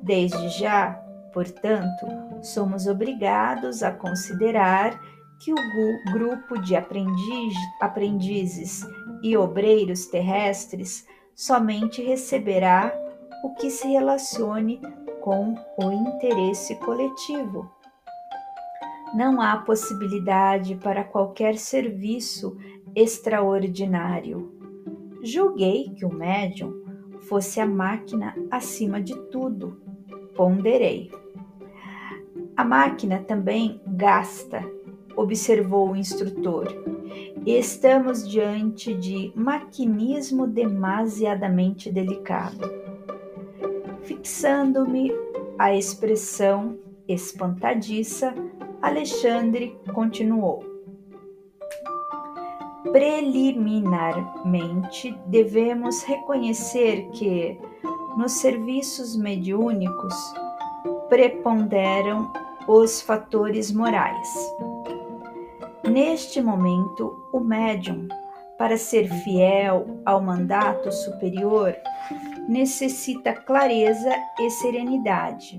Desde 0.02 0.48
já, 0.48 1.00
portanto, 1.38 2.04
somos 2.42 2.88
obrigados 2.88 3.84
a 3.84 3.92
considerar 3.92 5.00
que 5.38 5.52
o 5.52 6.12
grupo 6.12 6.60
de 6.60 6.74
aprendiz, 6.74 7.54
aprendizes 7.80 8.84
e 9.22 9.36
obreiros 9.36 10.06
terrestres 10.06 11.06
somente 11.36 12.02
receberá 12.02 12.92
o 13.44 13.54
que 13.54 13.70
se 13.70 13.86
relacione 13.86 14.80
com 15.20 15.54
o 15.80 15.92
interesse 15.92 16.74
coletivo. 16.80 17.70
Não 19.14 19.40
há 19.40 19.58
possibilidade 19.58 20.74
para 20.74 21.04
qualquer 21.04 21.56
serviço 21.56 22.56
extraordinário. 22.96 24.52
Julguei 25.22 25.90
que 25.90 26.04
o 26.04 26.12
médium 26.12 26.82
fosse 27.28 27.60
a 27.60 27.66
máquina 27.66 28.34
acima 28.50 29.00
de 29.00 29.14
tudo. 29.30 29.80
Ponderei. 30.34 31.10
A 32.58 32.64
máquina 32.64 33.20
também 33.20 33.80
gasta, 33.86 34.68
observou 35.14 35.90
o 35.90 35.96
instrutor. 35.96 36.66
Estamos 37.46 38.28
diante 38.28 38.92
de 38.94 39.32
maquinismo 39.36 40.44
demasiadamente 40.44 41.88
delicado. 41.88 42.68
Fixando-me 44.02 45.12
a 45.56 45.72
expressão 45.72 46.76
espantadiça, 47.06 48.34
Alexandre 48.82 49.78
continuou. 49.94 50.64
Preliminarmente, 52.90 55.16
devemos 55.26 56.02
reconhecer 56.02 57.08
que, 57.12 57.56
nos 58.16 58.32
serviços 58.32 59.14
mediúnicos, 59.14 60.12
preponderam 61.08 62.32
os 62.68 63.00
fatores 63.00 63.72
morais. 63.72 64.28
Neste 65.90 66.42
momento, 66.42 67.16
o 67.32 67.40
médium, 67.40 68.06
para 68.58 68.76
ser 68.76 69.08
fiel 69.08 70.02
ao 70.04 70.20
mandato 70.20 70.92
superior, 70.92 71.74
necessita 72.46 73.32
clareza 73.32 74.14
e 74.38 74.50
serenidade, 74.50 75.58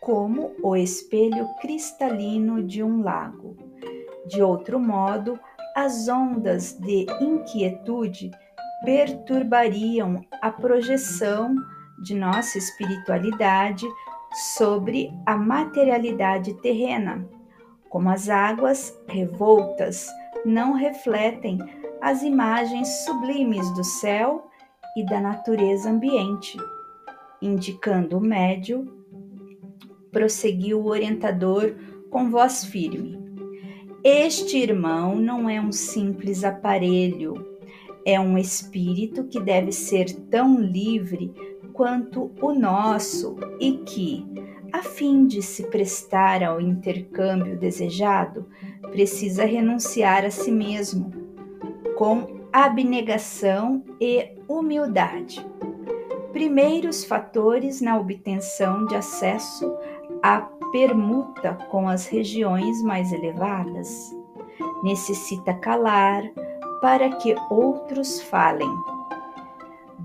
como 0.00 0.52
o 0.62 0.76
espelho 0.76 1.48
cristalino 1.60 2.62
de 2.62 2.84
um 2.84 3.02
lago. 3.02 3.56
De 4.28 4.40
outro 4.40 4.78
modo, 4.78 5.40
as 5.74 6.06
ondas 6.06 6.72
de 6.78 7.06
inquietude 7.20 8.30
perturbariam 8.84 10.24
a 10.40 10.52
projeção 10.52 11.54
de 12.00 12.14
nossa 12.14 12.58
espiritualidade 12.58 13.86
sobre 14.32 15.12
a 15.26 15.36
materialidade 15.36 16.54
terrena, 16.54 17.28
como 17.88 18.08
as 18.08 18.28
águas 18.28 18.96
revoltas 19.08 20.08
não 20.44 20.72
refletem 20.72 21.58
as 22.00 22.22
imagens 22.22 22.88
sublimes 23.04 23.68
do 23.74 23.84
céu 23.84 24.48
e 24.96 25.04
da 25.04 25.20
natureza 25.20 25.90
ambiente, 25.90 26.56
indicando 27.42 28.16
o 28.16 28.20
médio 28.20 29.00
prosseguiu 30.10 30.80
o 30.80 30.88
orientador 30.88 31.74
com 32.10 32.30
voz 32.30 32.64
firme. 32.64 33.18
Este 34.02 34.58
irmão 34.58 35.16
não 35.16 35.48
é 35.48 35.60
um 35.60 35.72
simples 35.72 36.42
aparelho, 36.42 37.58
é 38.04 38.18
um 38.18 38.38
espírito 38.38 39.24
que 39.24 39.38
deve 39.38 39.72
ser 39.72 40.12
tão 40.30 40.58
livre 40.58 41.32
quanto 41.80 42.30
o 42.42 42.52
nosso 42.52 43.38
e 43.58 43.78
que, 43.78 44.26
a 44.70 44.82
fim 44.82 45.26
de 45.26 45.40
se 45.40 45.62
prestar 45.68 46.42
ao 46.44 46.60
intercâmbio 46.60 47.58
desejado, 47.58 48.46
precisa 48.90 49.46
renunciar 49.46 50.26
a 50.26 50.30
si 50.30 50.52
mesmo, 50.52 51.10
com 51.96 52.42
abnegação 52.52 53.82
e 53.98 54.28
humildade. 54.46 55.42
Primeiros 56.34 57.02
fatores 57.02 57.80
na 57.80 57.98
obtenção 57.98 58.84
de 58.84 58.94
acesso 58.94 59.74
à 60.22 60.42
permuta 60.70 61.54
com 61.70 61.88
as 61.88 62.06
regiões 62.06 62.82
mais 62.82 63.10
elevadas. 63.10 64.14
Necessita 64.82 65.54
calar 65.54 66.24
para 66.82 67.08
que 67.16 67.34
outros 67.48 68.20
falem, 68.20 68.68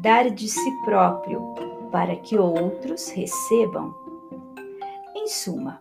dar 0.05 0.29
de 0.29 0.47
si 0.47 0.71
próprio 0.83 1.41
para 1.91 2.15
que 2.15 2.37
outros 2.37 3.09
recebam. 3.09 3.91
Em 5.15 5.27
suma, 5.27 5.79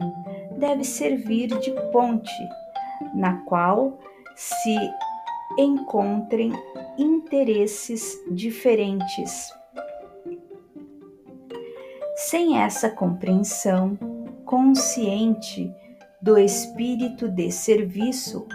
deve 0.57 0.83
servir 0.83 1.49
de 1.59 1.71
ponte 1.93 2.33
na 3.15 3.45
qual 3.45 3.99
se 4.35 4.75
encontrem 5.59 6.55
interesses 6.97 8.19
diferentes. 8.31 9.53
Sem 12.17 12.57
essa 12.57 12.89
compreensão 12.89 13.95
consciente 14.47 15.71
do 16.23 16.39
espírito 16.39 17.29
de 17.29 17.51
serviço, 17.53 18.47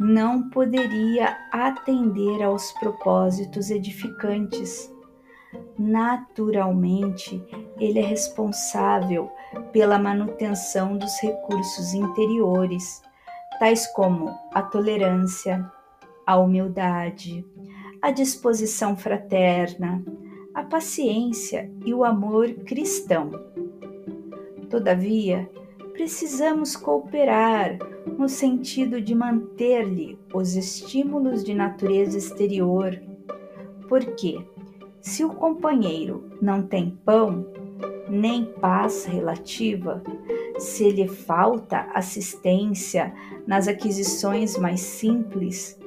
não 0.00 0.48
poderia 0.48 1.36
atender 1.52 2.42
aos 2.42 2.72
propósitos 2.72 3.70
edificantes. 3.70 4.90
Naturalmente, 5.78 7.44
ele 7.78 7.98
é 7.98 8.06
responsável 8.06 9.30
pela 9.72 9.98
manutenção 9.98 10.96
dos 10.96 11.20
recursos 11.20 11.92
interiores, 11.92 13.02
tais 13.58 13.86
como 13.88 14.30
a 14.54 14.62
tolerância, 14.62 15.70
a 16.26 16.38
humildade, 16.38 17.44
a 18.00 18.10
disposição 18.10 18.96
fraterna, 18.96 20.02
a 20.54 20.62
paciência 20.62 21.70
e 21.84 21.92
o 21.92 22.04
amor 22.04 22.48
cristão. 22.64 23.30
Todavia, 24.70 25.50
precisamos 26.00 26.76
cooperar 26.76 27.76
no 28.06 28.26
sentido 28.26 29.02
de 29.02 29.14
manter-lhe 29.14 30.18
os 30.32 30.56
estímulos 30.56 31.44
de 31.44 31.52
natureza 31.52 32.16
exterior, 32.16 32.98
porque 33.86 34.42
se 35.02 35.22
o 35.22 35.28
companheiro 35.28 36.24
não 36.40 36.62
tem 36.62 36.98
pão, 37.04 37.46
nem 38.08 38.46
paz 38.46 39.04
relativa, 39.04 40.02
se 40.58 40.90
lhe 40.90 41.06
falta 41.06 41.86
assistência 41.92 43.12
nas 43.46 43.68
aquisições 43.68 44.56
mais 44.56 44.80
simples, 44.80 45.78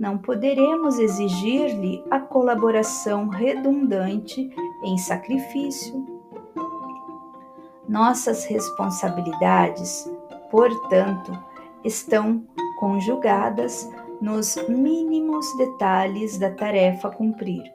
não 0.00 0.16
poderemos 0.16 0.98
exigir-lhe 0.98 2.02
a 2.10 2.18
colaboração 2.18 3.28
redundante 3.28 4.50
em 4.82 4.96
sacrifício. 4.96 6.11
Nossas 7.92 8.46
responsabilidades, 8.46 10.10
portanto, 10.50 11.30
estão 11.84 12.42
conjugadas 12.80 13.86
nos 14.18 14.56
mínimos 14.66 15.44
detalhes 15.58 16.38
da 16.38 16.50
tarefa 16.52 17.08
a 17.08 17.10
cumprir. 17.14 17.70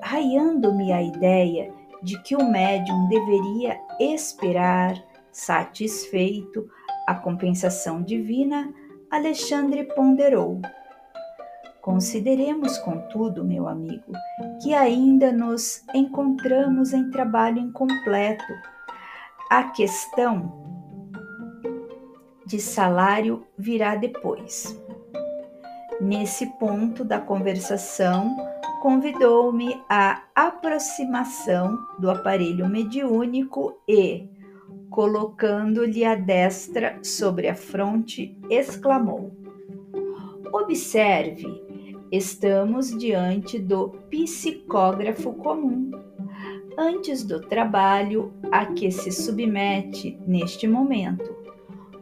Raiando-me 0.00 0.92
a 0.92 1.02
ideia 1.02 1.74
de 2.00 2.22
que 2.22 2.36
o 2.36 2.48
médium 2.48 3.08
deveria 3.08 3.80
esperar, 3.98 4.94
satisfeito, 5.32 6.70
a 7.04 7.16
compensação 7.16 8.00
divina, 8.00 8.72
Alexandre 9.10 9.82
ponderou. 9.82 10.60
Consideremos, 11.88 12.76
contudo, 12.76 13.42
meu 13.42 13.66
amigo, 13.66 14.12
que 14.62 14.74
ainda 14.74 15.32
nos 15.32 15.82
encontramos 15.94 16.92
em 16.92 17.10
trabalho 17.10 17.58
incompleto. 17.60 18.44
A 19.48 19.64
questão 19.64 20.52
de 22.44 22.60
salário 22.60 23.46
virá 23.56 23.96
depois. 23.96 24.78
Nesse 25.98 26.44
ponto 26.58 27.02
da 27.02 27.18
conversação, 27.18 28.36
convidou-me 28.82 29.82
à 29.88 30.24
aproximação 30.34 31.74
do 31.98 32.10
aparelho 32.10 32.68
mediúnico 32.68 33.80
e, 33.88 34.28
colocando-lhe 34.90 36.04
a 36.04 36.14
destra 36.14 36.98
sobre 37.02 37.48
a 37.48 37.54
fronte, 37.54 38.38
exclamou: 38.50 39.32
Observe, 40.52 41.66
estamos 42.10 42.96
diante 42.96 43.58
do 43.58 43.90
psicógrafo 44.10 45.32
comum. 45.34 45.90
Antes 46.76 47.24
do 47.24 47.40
trabalho 47.40 48.32
a 48.50 48.66
que 48.66 48.90
se 48.90 49.10
submete 49.10 50.18
neste 50.26 50.66
momento, 50.66 51.36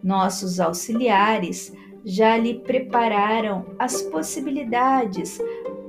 nossos 0.02 0.60
auxiliares 0.60 1.74
já 2.04 2.36
lhe 2.36 2.54
prepararam 2.54 3.66
as 3.78 4.02
possibilidades 4.02 5.40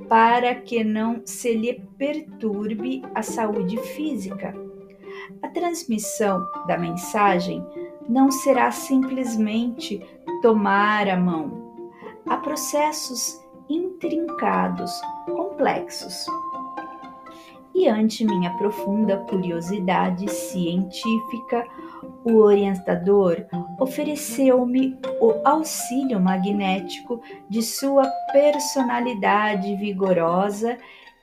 para 0.08 0.54
que 0.54 0.82
não 0.82 1.22
se 1.24 1.54
lhe 1.54 1.74
perturbe 1.96 3.02
a 3.14 3.22
saúde 3.22 3.76
física. 3.76 4.54
A 5.42 5.48
transmissão 5.48 6.44
da 6.66 6.78
mensagem 6.78 7.64
não 8.08 8.30
será 8.30 8.70
simplesmente 8.70 10.02
tomar 10.40 11.08
a 11.08 11.16
mão. 11.16 11.74
Há 12.26 12.38
processos 12.38 13.38
intrincados, 13.68 14.90
complexos. 15.26 16.26
E 17.74 17.86
ante 17.86 18.24
minha 18.24 18.50
profunda 18.56 19.18
curiosidade 19.18 20.28
científica, 20.28 21.64
o 22.24 22.36
orientador 22.38 23.46
ofereceu-me 23.78 24.98
o 25.20 25.40
auxílio 25.44 26.20
magnético 26.20 27.20
de 27.48 27.62
sua 27.62 28.06
personalidade 28.32 29.76
vigorosa 29.76 30.76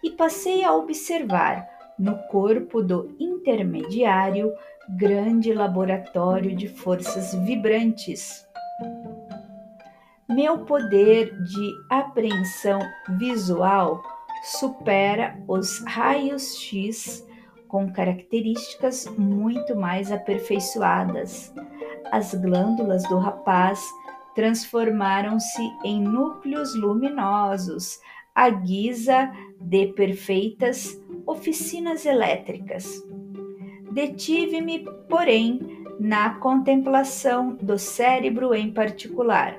e 0.04 0.12
passei 0.12 0.64
a 0.64 0.74
observar 0.74 1.68
no 1.98 2.18
corpo 2.30 2.82
do 2.82 3.16
intermediário 3.20 4.54
grande 4.90 5.52
laboratório 5.54 6.56
de 6.56 6.68
forças 6.68 7.34
vibrantes. 7.34 8.45
Meu 10.36 10.66
poder 10.66 11.34
de 11.44 11.72
apreensão 11.90 12.82
visual 13.18 14.04
supera 14.44 15.42
os 15.48 15.80
raios 15.86 16.58
X 16.58 17.26
com 17.70 17.90
características 17.90 19.06
muito 19.18 19.78
mais 19.78 20.12
aperfeiçoadas. 20.12 21.54
As 22.12 22.34
glândulas 22.34 23.04
do 23.04 23.18
rapaz 23.18 23.82
transformaram-se 24.36 25.62
em 25.86 26.02
núcleos 26.02 26.76
luminosos, 26.76 28.02
à 28.36 28.50
guisa 28.50 29.32
de 29.62 29.88
perfeitas 29.94 31.02
oficinas 31.26 32.06
elétricas. 32.06 33.02
Detive-me, 33.90 34.86
porém, 35.08 35.86
na 35.98 36.32
contemplação 36.32 37.56
do 37.56 37.80
cérebro 37.80 38.54
em 38.54 38.70
particular. 38.74 39.58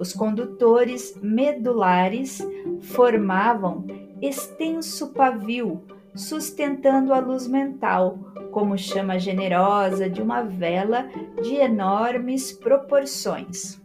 Os 0.00 0.14
condutores 0.14 1.14
medulares 1.20 2.38
formavam 2.80 3.86
extenso 4.22 5.12
pavio 5.12 5.82
sustentando 6.14 7.12
a 7.12 7.18
luz 7.18 7.46
mental, 7.46 8.18
como 8.50 8.78
chama 8.78 9.18
generosa 9.18 10.08
de 10.08 10.22
uma 10.22 10.40
vela 10.42 11.06
de 11.42 11.56
enormes 11.56 12.50
proporções. 12.50 13.78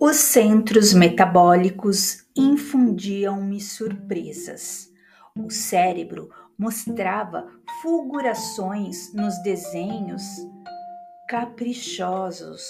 Os 0.00 0.16
centros 0.16 0.92
metabólicos 0.92 2.26
infundiam-me 2.36 3.60
surpresas. 3.60 4.91
O 5.38 5.50
cérebro 5.50 6.28
mostrava 6.58 7.48
fulgurações 7.80 9.12
nos 9.14 9.42
desenhos 9.42 10.22
caprichosos. 11.26 12.62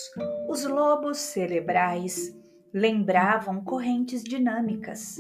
Os 0.49 0.65
lobos 0.65 1.19
cerebrais 1.19 2.33
lembravam 2.73 3.65
correntes 3.65 4.23
dinâmicas. 4.23 5.17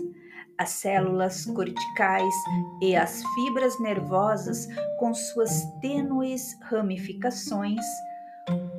As 0.57 0.71
células 0.71 1.45
corticais 1.47 2.33
e 2.81 2.95
as 2.95 3.25
fibras 3.35 3.81
nervosas, 3.81 4.69
com 5.01 5.13
suas 5.13 5.65
tênues 5.81 6.57
ramificações, 6.63 7.85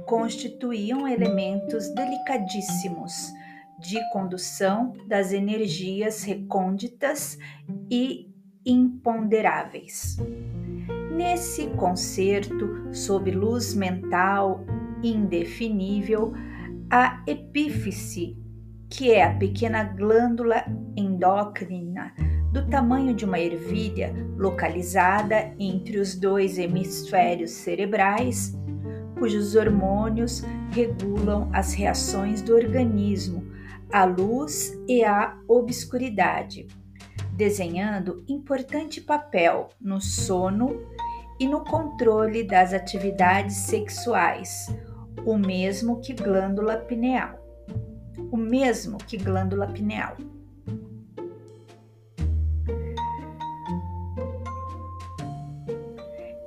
constituíam 0.06 1.06
elementos 1.06 1.94
delicadíssimos 1.94 3.34
de 3.78 4.00
condução 4.12 4.94
das 5.10 5.34
energias 5.34 6.24
recônditas 6.24 7.38
e 7.92 8.33
imponderáveis. 8.66 10.18
Nesse 11.16 11.68
concerto, 11.72 12.94
sob 12.94 13.30
luz 13.32 13.74
mental 13.74 14.66
indefinível, 15.04 16.34
a 16.90 17.24
epífise, 17.28 18.38
que 18.90 19.12
é 19.12 19.24
a 19.24 19.36
pequena 19.36 19.84
glândula 19.84 20.64
endócrina 20.96 22.14
do 22.52 22.68
tamanho 22.70 23.16
de 23.16 23.26
uma 23.26 23.40
ervilha, 23.40 24.14
localizada 24.38 25.54
entre 25.60 25.98
os 25.98 26.16
dois 26.16 26.60
hemisférios 26.60 27.52
cerebrais, 27.52 28.56
cujos 29.18 29.56
hormônios 29.56 30.44
regulam 30.72 31.50
as 31.52 31.74
reações 31.74 32.42
do 32.42 32.54
organismo 32.54 33.44
à 33.92 34.06
luz 34.06 34.80
e 34.88 35.04
à 35.04 35.38
obscuridade, 35.48 36.68
desenhando 37.36 38.24
importante 38.28 39.02
papel 39.02 39.70
no 39.82 40.00
sono 40.00 40.80
e 41.40 41.48
no 41.48 41.64
controle 41.64 42.44
das 42.44 42.74
atividades 42.74 43.56
sexuais, 43.56 44.74
o 45.26 45.38
mesmo 45.38 46.00
que 46.00 46.14
glândula 46.14 46.78
pineal. 46.78 47.40
O 48.32 48.38
mesmo 48.38 48.98
que 48.98 49.18
glândula 49.18 49.68
pineal. 49.68 50.16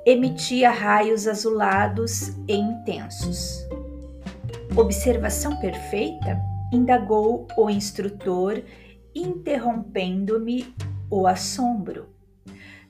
Emitia 0.05 0.71
raios 0.71 1.27
azulados 1.27 2.29
e 2.47 2.55
intensos. 2.55 3.67
Observação 4.75 5.59
perfeita? 5.59 6.39
indagou 6.71 7.47
o 7.57 7.69
instrutor, 7.69 8.61
interrompendo-me 9.19 10.73
o 11.09 11.25
assombro. 11.25 12.15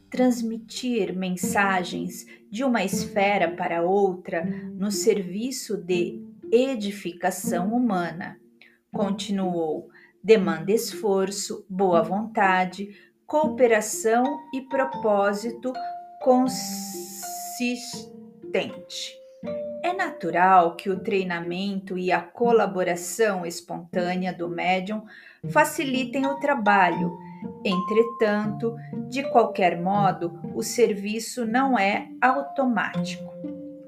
Transmitir 0.09 1.15
mensagens 1.15 2.25
de 2.49 2.63
uma 2.63 2.83
esfera 2.83 3.51
para 3.51 3.83
outra 3.83 4.43
no 4.45 4.91
serviço 4.91 5.77
de 5.77 6.25
edificação 6.51 7.73
humana. 7.73 8.39
Continuou. 8.91 9.89
Demanda 10.23 10.71
esforço, 10.71 11.65
boa 11.69 12.01
vontade, 12.01 12.89
cooperação 13.25 14.23
e 14.53 14.61
propósito 14.61 15.71
consistente. 16.21 17.27
É 19.83 19.93
natural 19.93 20.75
que 20.75 20.89
o 20.89 20.99
treinamento 20.99 21.97
e 21.97 22.11
a 22.11 22.21
colaboração 22.21 23.45
espontânea 23.45 24.33
do 24.33 24.49
médium 24.49 25.05
facilitem 25.49 26.25
o 26.25 26.39
trabalho. 26.39 27.17
Entretanto, 27.63 28.75
de 29.09 29.23
qualquer 29.31 29.81
modo, 29.81 30.39
o 30.55 30.63
serviço 30.63 31.45
não 31.45 31.77
é 31.77 32.07
automático. 32.21 33.31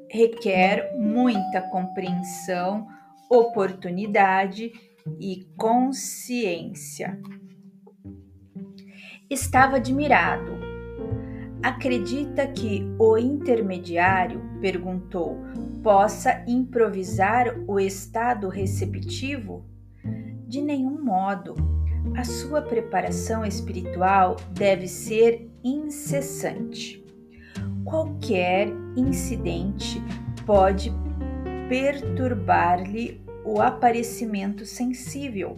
Requer 0.10 0.96
muita 0.98 1.62
compreensão, 1.62 2.88
oportunidade 3.30 4.72
e 5.20 5.46
consciência. 5.58 7.20
Estava 9.30 9.76
admirado. 9.76 10.58
Acredita 11.62 12.48
que 12.48 12.84
o 12.98 13.18
intermediário 13.18 14.42
perguntou 14.62 15.38
possa 15.84 16.44
improvisar 16.48 17.56
o 17.68 17.80
estado 17.80 18.50
receptivo? 18.50 19.66
De 20.50 20.64
nenhum 20.64 21.00
modo. 21.00 21.54
A 22.18 22.24
sua 22.24 22.60
preparação 22.60 23.46
espiritual 23.46 24.36
deve 24.50 24.88
ser 24.88 25.48
incessante. 25.64 27.06
Qualquer 27.86 28.68
incidente 28.98 30.02
pode 30.48 30.92
perturbar-lhe 31.70 33.24
o 33.46 33.62
aparecimento 33.62 34.66
sensível, 34.66 35.56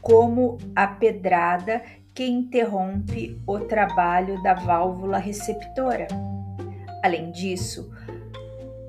como 0.00 0.58
a 0.74 0.88
pedrada 0.88 1.80
que 2.12 2.26
interrompe 2.26 3.40
o 3.46 3.60
trabalho 3.60 4.42
da 4.42 4.54
válvula 4.54 5.18
receptora. 5.18 6.08
Além 7.04 7.30
disso, 7.30 7.88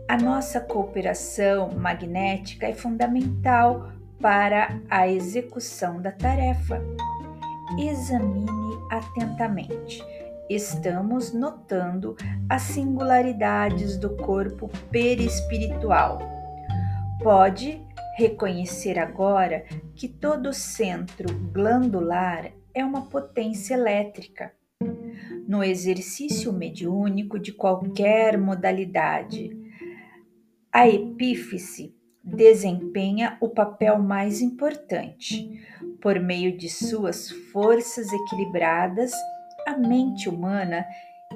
a 0.10 0.18
nossa 0.18 0.60
cooperação 0.60 1.70
magnética 1.78 2.66
é 2.66 2.74
fundamental 2.74 3.94
para 4.24 4.82
a 4.90 5.06
execução 5.06 6.02
da 6.02 6.10
tarefa. 6.10 6.82
Examine 7.78 8.48
atentamente. 8.90 10.02
Estamos 10.50 11.34
notando 11.34 12.16
as 12.50 12.62
singularidades 12.62 13.98
do 13.98 14.16
corpo 14.16 14.70
perispiritual. 14.90 16.20
Pode 17.22 17.86
reconhecer 18.16 18.98
agora 18.98 19.66
que 19.94 20.08
todo 20.08 20.54
centro 20.54 21.28
glandular 21.52 22.50
é 22.74 22.86
uma 22.86 23.08
potência 23.08 23.74
elétrica. 23.74 24.54
No 25.46 25.62
exercício 25.62 26.54
mediúnico 26.54 27.38
de 27.38 27.52
qualquer 27.52 28.38
modalidade, 28.38 29.50
a 30.72 30.88
epífise 30.88 31.94
desempenha 32.24 33.38
o 33.42 33.50
papel 33.50 34.00
mais 34.00 34.42
importante. 34.42 35.62
Por 36.02 36.20
meio 36.20 36.58
de 36.58 36.70
suas 36.70 37.30
forças 37.52 38.12
equilibradas, 38.12 39.12
a 39.68 39.78
mente 39.78 40.30
humana 40.30 40.86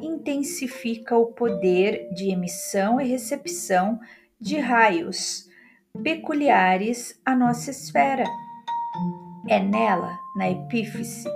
intensifica 0.01 1.17
o 1.17 1.27
poder 1.27 2.09
de 2.13 2.31
emissão 2.31 3.01
e 3.01 3.07
recepção 3.07 3.99
de 4.39 4.59
raios 4.59 5.47
peculiares 6.03 7.19
à 7.25 7.35
nossa 7.35 7.71
esfera. 7.71 8.25
É 9.47 9.59
nela, 9.59 10.17
na 10.35 10.49
epífise, 10.49 11.27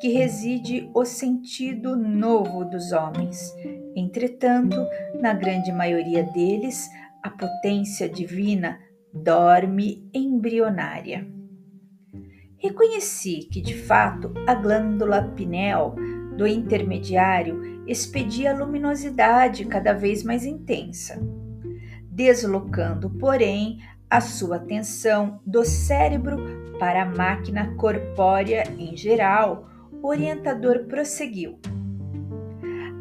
que 0.00 0.08
reside 0.08 0.90
o 0.94 1.04
sentido 1.04 1.96
novo 1.96 2.64
dos 2.64 2.92
homens. 2.92 3.54
Entretanto, 3.94 4.76
na 5.20 5.32
grande 5.32 5.72
maioria 5.72 6.22
deles, 6.22 6.88
a 7.22 7.30
potência 7.30 8.08
divina 8.08 8.78
dorme 9.22 10.08
embrionária. 10.14 11.26
Reconheci 12.58 13.48
que, 13.50 13.60
de 13.60 13.74
fato, 13.74 14.32
a 14.46 14.54
glândula 14.54 15.22
pineal 15.36 15.94
do 16.36 16.46
intermediário 16.46 17.84
expedia 17.86 18.56
luminosidade 18.56 19.64
cada 19.64 19.92
vez 19.92 20.22
mais 20.22 20.44
intensa, 20.44 21.20
deslocando, 22.10 23.10
porém, 23.10 23.78
a 24.08 24.20
sua 24.20 24.56
atenção 24.56 25.40
do 25.44 25.64
cérebro 25.64 26.38
para 26.78 27.02
a 27.02 27.06
máquina 27.06 27.74
corpórea 27.74 28.64
em 28.78 28.96
geral, 28.96 29.68
o 29.92 30.08
orientador 30.08 30.84
prosseguiu. 30.84 31.58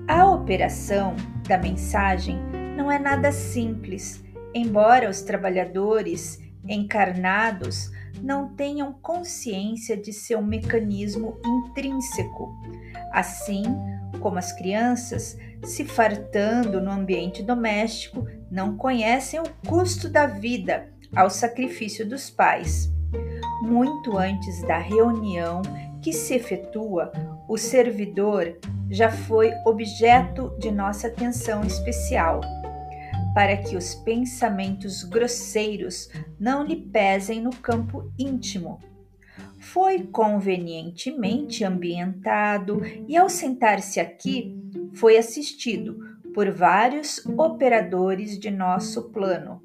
A 0.08 0.30
operação 0.30 1.16
da 1.48 1.58
mensagem 1.58 2.40
não 2.76 2.92
é 2.92 2.98
nada 2.98 3.32
simples, 3.32 4.25
embora 4.56 5.10
os 5.10 5.22
trabalhadores 5.22 6.40
encarnados 6.66 7.92
não 8.24 8.56
tenham 8.56 8.94
consciência 8.94 9.98
de 9.98 10.14
seu 10.14 10.42
mecanismo 10.42 11.38
intrínseco, 11.46 12.56
assim 13.12 13.64
como 14.22 14.40
as 14.40 14.54
crianças, 14.54 15.38
se 15.62 15.84
fartando 15.84 16.80
no 16.80 16.90
ambiente 16.90 17.44
doméstico, 17.44 18.26
não 18.50 18.78
conhecem 18.78 19.42
o 19.42 19.68
custo 19.68 20.08
da 20.08 20.26
vida 20.26 20.88
ao 21.14 21.30
sacrifício 21.30 22.08
dos 22.08 22.30
pais. 22.30 22.90
Muito 23.62 24.18
antes 24.18 24.62
da 24.64 24.78
reunião 24.78 25.62
que 26.02 26.14
se 26.14 26.34
efetua, 26.34 27.12
o 27.50 27.58
servidor 27.58 28.58
já 28.90 29.12
foi 29.12 29.52
objeto 29.66 30.56
de 30.58 30.72
nossa 30.72 31.08
atenção 31.08 31.64
especial 31.64 32.40
para 33.36 33.58
que 33.58 33.76
os 33.76 33.94
pensamentos 33.94 35.04
grosseiros 35.04 36.10
não 36.40 36.64
lhe 36.64 36.78
pesem 36.78 37.42
no 37.42 37.52
campo 37.52 38.12
íntimo. 38.18 38.80
Foi 39.60 40.04
convenientemente 40.08 41.64
ambientado 41.64 42.82
e, 43.08 43.16
ao 43.16 43.30
sentar-se 43.30 44.00
aqui, 44.00 44.58
foi 44.96 45.18
assistido 45.18 46.00
por 46.34 46.50
vários 46.52 47.24
operadores 47.38 48.40
de 48.40 48.50
nosso 48.50 49.12
plano, 49.12 49.62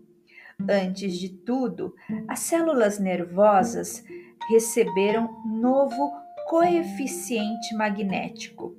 Antes 0.69 1.19
de 1.19 1.29
tudo, 1.29 1.95
as 2.29 2.41
células 2.41 2.99
nervosas 2.99 4.05
receberam 4.51 5.43
novo 5.47 6.13
coeficiente 6.49 7.75
magnético, 7.75 8.75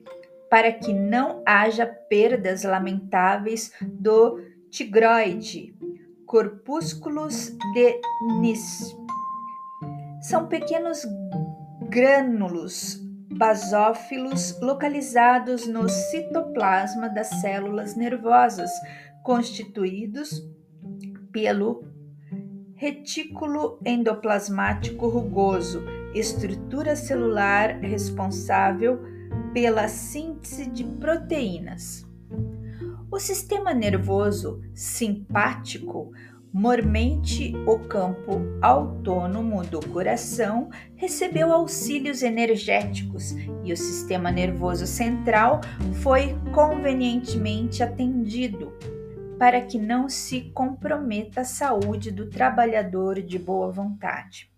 para 0.50 0.72
que 0.72 0.94
não 0.94 1.42
haja 1.46 1.86
perdas 1.86 2.64
lamentáveis 2.64 3.72
do 3.82 4.40
tigroide, 4.72 5.76
corpúsculos 6.26 7.52
de 7.74 8.02
Nis. 8.40 8.96
São 10.22 10.48
pequenos 10.48 11.06
grânulos 11.90 13.00
basófilos 13.30 14.60
localizados 14.62 15.68
no 15.68 15.90
citoplasma 15.90 17.10
das 17.10 17.28
células 17.42 17.96
nervosas, 17.96 18.72
constituídos 19.24 20.42
pelo 21.32 21.84
retículo 22.76 23.80
endoplasmático 23.86 25.08
rugoso, 25.08 25.84
estrutura 26.14 26.96
celular 26.96 27.80
responsável 27.80 29.00
pela 29.54 29.88
síntese 29.88 30.66
de 30.68 30.84
proteínas. 30.84 32.11
O 33.12 33.20
sistema 33.20 33.74
nervoso 33.74 34.62
simpático, 34.74 36.14
mormente 36.54 37.54
o 37.68 37.78
campo 37.78 38.40
autônomo 38.62 39.64
do 39.66 39.86
coração, 39.90 40.70
recebeu 40.96 41.52
auxílios 41.52 42.24
energéticos 42.24 43.36
e 43.66 43.74
o 43.74 43.76
sistema 43.76 44.32
nervoso 44.32 44.88
central 44.88 45.60
foi 46.02 46.40
convenientemente 46.54 47.84
atendido 47.84 48.72
para 49.38 49.60
que 49.60 49.78
não 49.78 50.08
se 50.08 50.50
comprometa 50.54 51.42
a 51.42 51.46
saúde 51.46 52.12
do 52.12 52.30
trabalhador 52.30 53.22
de 53.22 53.38
boa 53.38 53.70
vontade. 53.70 54.50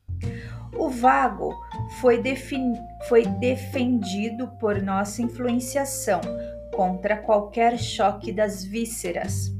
O 0.78 0.90
vago 0.90 1.56
foi, 2.00 2.22
foi 3.10 3.26
defendido 3.26 4.48
por 4.60 4.80
nossa 4.80 5.24
influenciação 5.24 6.22
contra 6.76 7.18
qualquer 7.18 7.78
choque 7.78 8.32
das 8.32 8.64
vísceras. 8.64 9.52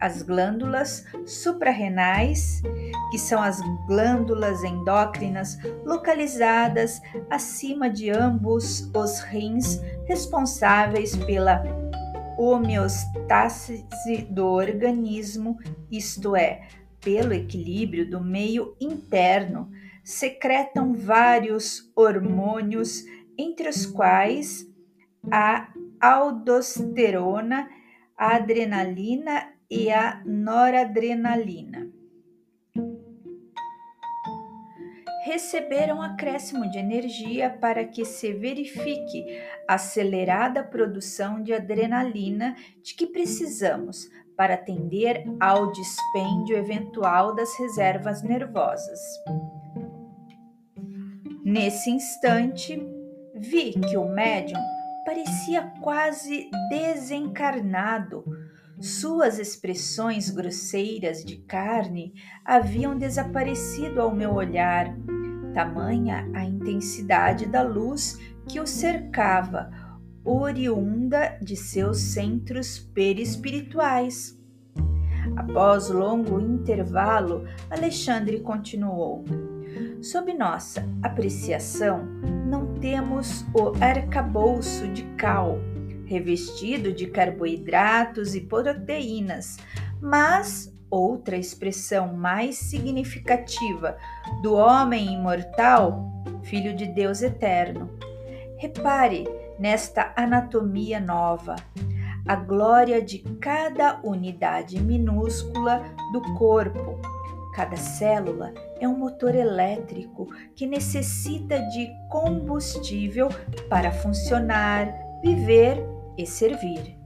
As 0.00 0.22
glândulas 0.22 1.04
suprarrenais, 1.24 2.60
que 3.10 3.18
são 3.18 3.40
as 3.40 3.60
glândulas 3.86 4.62
endócrinas 4.62 5.56
localizadas 5.84 7.00
acima 7.30 7.88
de 7.88 8.10
ambos 8.10 8.90
os 8.94 9.20
rins, 9.20 9.80
responsáveis 10.06 11.16
pela 11.16 11.62
homeostase 12.36 13.86
do 14.28 14.46
organismo, 14.46 15.56
isto 15.90 16.34
é, 16.34 16.62
pelo 17.00 17.32
equilíbrio 17.32 18.10
do 18.10 18.20
meio 18.20 18.76
interno, 18.80 19.70
secretam 20.02 20.92
vários 20.92 21.90
hormônios, 21.96 23.04
entre 23.38 23.68
os 23.68 23.86
quais 23.86 24.66
a 25.30 25.72
aldosterona, 26.00 27.68
a 28.16 28.36
adrenalina 28.36 29.52
e 29.70 29.90
a 29.90 30.22
noradrenalina. 30.24 31.94
receberam 35.24 36.02
acréscimo 36.02 36.68
de 36.70 36.78
energia 36.78 37.48
para 37.48 37.82
que 37.86 38.04
se 38.04 38.34
verifique 38.34 39.24
a 39.66 39.74
acelerada 39.74 40.62
produção 40.62 41.42
de 41.42 41.54
adrenalina 41.54 42.54
de 42.82 42.94
que 42.94 43.06
precisamos 43.06 44.06
para 44.36 44.52
atender 44.52 45.24
ao 45.40 45.72
dispêndio 45.72 46.58
eventual 46.58 47.34
das 47.34 47.58
reservas 47.58 48.22
nervosas. 48.22 49.00
Nesse 51.42 51.90
instante, 51.90 52.78
vi 53.34 53.72
que 53.72 53.96
o 53.96 54.06
médium 54.06 54.60
parecia 55.04 55.72
quase 55.80 56.50
desencarnado. 56.68 58.24
Suas 58.80 59.38
expressões 59.38 60.30
grosseiras 60.30 61.24
de 61.24 61.36
carne 61.36 62.12
haviam 62.44 62.96
desaparecido 62.96 64.00
ao 64.00 64.14
meu 64.14 64.34
olhar 64.34 64.94
tamanha 65.54 66.28
a 66.34 66.44
intensidade 66.44 67.46
da 67.46 67.62
luz 67.62 68.18
que 68.46 68.60
o 68.60 68.66
cercava, 68.66 69.70
oriunda 70.24 71.38
de 71.40 71.56
seus 71.56 71.98
centros 71.98 72.78
perispirituais. 72.78 74.38
Após 75.36 75.88
longo 75.88 76.40
intervalo, 76.40 77.46
Alexandre 77.70 78.40
continuou. 78.40 79.24
Sob 80.02 80.32
nossa 80.34 80.86
apreciação, 81.02 82.04
não 82.46 82.74
temos 82.74 83.44
o 83.54 83.72
arcabouço 83.80 84.86
de 84.88 85.02
cal, 85.16 85.58
revestido 86.04 86.92
de 86.92 87.06
carboidratos 87.06 88.34
e 88.34 88.40
proteínas, 88.42 89.56
mas 90.00 90.72
outra 90.90 91.36
expressão 91.36 92.14
mais 92.14 92.56
significativa 92.56 93.96
do 94.42 94.54
homem 94.54 95.12
imortal, 95.14 96.08
filho 96.42 96.74
de 96.76 96.86
Deus 96.86 97.22
eterno. 97.22 97.90
Repare 98.58 99.24
nesta 99.58 100.12
anatomia 100.16 101.00
nova, 101.00 101.56
a 102.26 102.36
glória 102.36 103.02
de 103.02 103.18
cada 103.18 104.00
unidade 104.02 104.80
minúscula 104.80 105.84
do 106.12 106.22
corpo. 106.34 107.13
Cada 107.54 107.76
célula 107.76 108.52
é 108.80 108.88
um 108.88 108.98
motor 108.98 109.32
elétrico 109.32 110.28
que 110.56 110.66
necessita 110.66 111.60
de 111.68 111.88
combustível 112.10 113.28
para 113.68 113.92
funcionar, 113.92 114.92
viver 115.22 115.78
e 116.18 116.26
servir. 116.26 116.98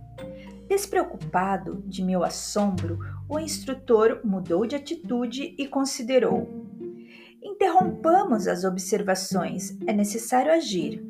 Despreocupado 0.66 1.82
de 1.86 2.02
meu 2.02 2.24
assombro, 2.24 2.98
o 3.28 3.38
instrutor 3.38 4.22
mudou 4.24 4.64
de 4.64 4.74
atitude 4.74 5.54
e 5.58 5.68
considerou: 5.68 6.66
Interrompamos 7.42 8.48
as 8.48 8.64
observações, 8.64 9.76
é 9.86 9.92
necessário 9.92 10.50
agir. 10.50 11.06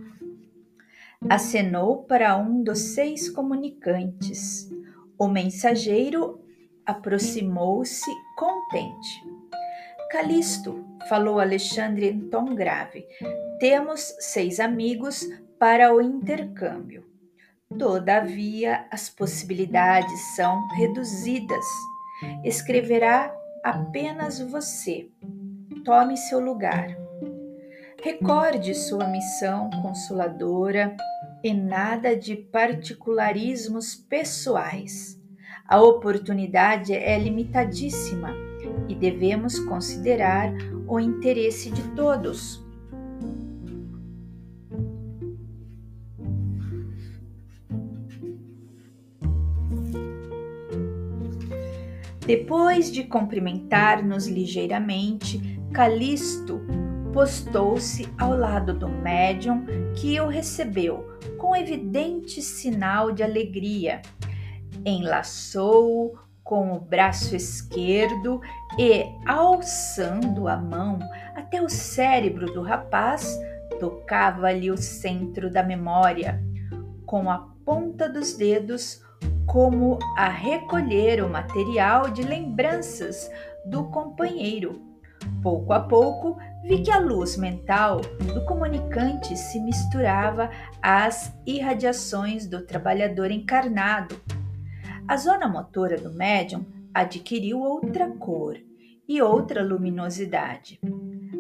Acenou 1.29 2.03
para 2.05 2.37
um 2.37 2.63
dos 2.63 2.79
seis 2.79 3.31
comunicantes. 3.31 4.69
O 5.17 5.29
mensageiro 5.29 6.41
aproximou-se 6.89 8.11
contente. 8.35 9.23
Calisto, 10.11 10.87
falou 11.07 11.39
Alexandre 11.39 12.09
em 12.09 12.31
tom 12.31 12.55
grave, 12.55 13.07
temos 13.61 14.01
seis 14.19 14.59
amigos 14.59 15.23
para 15.59 15.95
o 15.95 16.01
intercâmbio. 16.01 17.07
Todavia, 17.79 18.87
as 18.91 19.11
possibilidades 19.11 20.19
são 20.35 20.67
reduzidas. 20.69 21.67
Escreverá 22.43 23.35
apenas 23.63 24.41
você. 24.41 25.11
Tome 25.85 26.17
seu 26.17 26.41
lugar. 26.41 26.89
Recorde 28.03 28.75
sua 28.75 29.07
missão 29.09 29.69
consoladora 29.83 30.97
e 31.45 31.53
nada 31.53 32.17
de 32.17 32.35
particularismos 32.37 33.95
pessoais. 33.95 35.18
A 35.69 35.83
oportunidade 35.83 36.95
é 36.95 37.19
limitadíssima 37.19 38.35
e 38.89 38.95
devemos 38.95 39.59
considerar 39.59 40.51
o 40.87 40.99
interesse 40.99 41.71
de 41.71 41.83
todos. 41.91 42.67
Depois 52.27 52.91
de 52.91 53.05
cumprimentar-nos 53.05 54.27
ligeiramente, 54.27 55.61
Calisto 55.75 56.63
postou-se 57.13 58.09
ao 58.19 58.35
lado 58.35 58.73
do 58.73 58.89
médium 58.89 59.67
que 59.95 60.19
o 60.19 60.29
recebeu 60.29 61.07
com 61.37 61.55
evidente 61.55 62.41
sinal 62.41 63.13
de 63.13 63.23
alegria. 63.23 64.01
Enlaçou-o 64.85 66.19
com 66.43 66.73
o 66.73 66.81
braço 66.81 67.37
esquerdo 67.37 68.41
e, 68.79 69.05
alçando 69.27 70.49
a 70.49 70.57
mão 70.57 70.99
até 71.37 71.61
o 71.61 71.69
cérebro 71.69 72.47
do 72.47 72.63
rapaz, 72.63 73.39
tocava-lhe 73.79 74.71
o 74.71 74.77
centro 74.77 75.51
da 75.51 75.63
memória. 75.63 76.43
Com 77.05 77.31
a 77.31 77.39
ponta 77.65 78.09
dos 78.09 78.33
dedos, 78.35 79.03
como 79.47 79.99
a 80.17 80.29
recolher 80.29 81.23
o 81.23 81.29
material 81.29 82.11
de 82.11 82.23
lembranças 82.23 83.31
do 83.67 83.85
companheiro. 83.85 84.81
Pouco 85.43 85.73
a 85.73 85.81
pouco, 85.81 86.39
vi 86.65 86.83
que 86.83 86.91
a 86.91 86.99
luz 86.99 87.37
mental 87.37 88.01
do 88.35 88.45
comunicante 88.45 89.37
se 89.37 89.61
misturava 89.61 90.51
às 90.83 91.33
irradiações 91.47 92.47
do 92.47 92.63
trabalhador 92.63 93.31
encarnado. 93.31 94.21
A 95.09 95.17
zona 95.17 95.49
motora 95.49 95.97
do 95.97 96.13
médium 96.13 96.67
adquiriu 96.93 97.61
outra 97.61 98.11
cor 98.11 98.59
e 99.09 99.23
outra 99.23 99.65
luminosidade. 99.65 100.79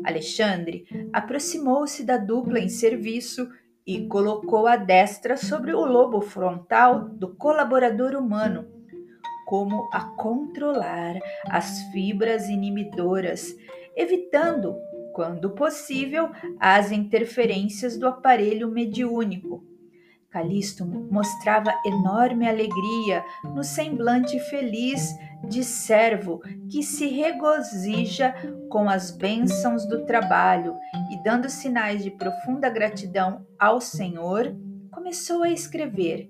Alexandre 0.02 0.86
aproximou-se 1.12 2.02
da 2.02 2.16
dupla 2.16 2.60
em 2.60 2.70
serviço 2.70 3.46
e 3.86 4.06
colocou 4.06 4.66
a 4.66 4.76
destra 4.76 5.36
sobre 5.36 5.74
o 5.74 5.84
lobo 5.84 6.22
frontal 6.22 7.10
do 7.10 7.36
colaborador 7.36 8.14
humano, 8.14 8.66
como 9.46 9.86
a 9.92 10.00
controlar 10.16 11.18
as 11.44 11.82
fibras 11.92 12.48
inimidoras, 12.48 13.54
evitando, 13.94 14.76
quando 15.12 15.50
possível, 15.50 16.30
as 16.58 16.90
interferências 16.90 17.98
do 17.98 18.06
aparelho 18.06 18.70
mediúnico. 18.70 19.67
Calixto 20.30 20.84
mostrava 20.84 21.72
enorme 21.86 22.46
alegria 22.46 23.24
no 23.44 23.64
semblante 23.64 24.38
feliz 24.50 25.16
de 25.48 25.64
servo 25.64 26.42
que 26.70 26.82
se 26.82 27.06
regozija 27.06 28.34
com 28.68 28.90
as 28.90 29.10
bênçãos 29.10 29.86
do 29.86 30.04
trabalho 30.04 30.76
e, 31.10 31.22
dando 31.22 31.48
sinais 31.48 32.04
de 32.04 32.10
profunda 32.10 32.68
gratidão 32.68 33.46
ao 33.58 33.80
Senhor, 33.80 34.54
começou 34.90 35.44
a 35.44 35.50
escrever, 35.50 36.28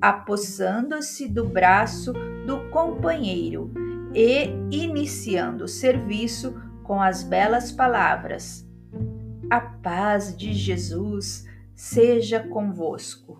apossando-se 0.00 1.28
do 1.28 1.46
braço 1.46 2.14
do 2.46 2.70
companheiro 2.70 3.70
e 4.14 4.48
iniciando 4.70 5.64
o 5.64 5.68
serviço 5.68 6.54
com 6.82 6.98
as 6.98 7.22
belas 7.22 7.70
palavras: 7.70 8.66
A 9.50 9.60
paz 9.60 10.34
de 10.34 10.54
Jesus 10.54 11.47
seja 11.78 12.40
convosco. 12.40 13.38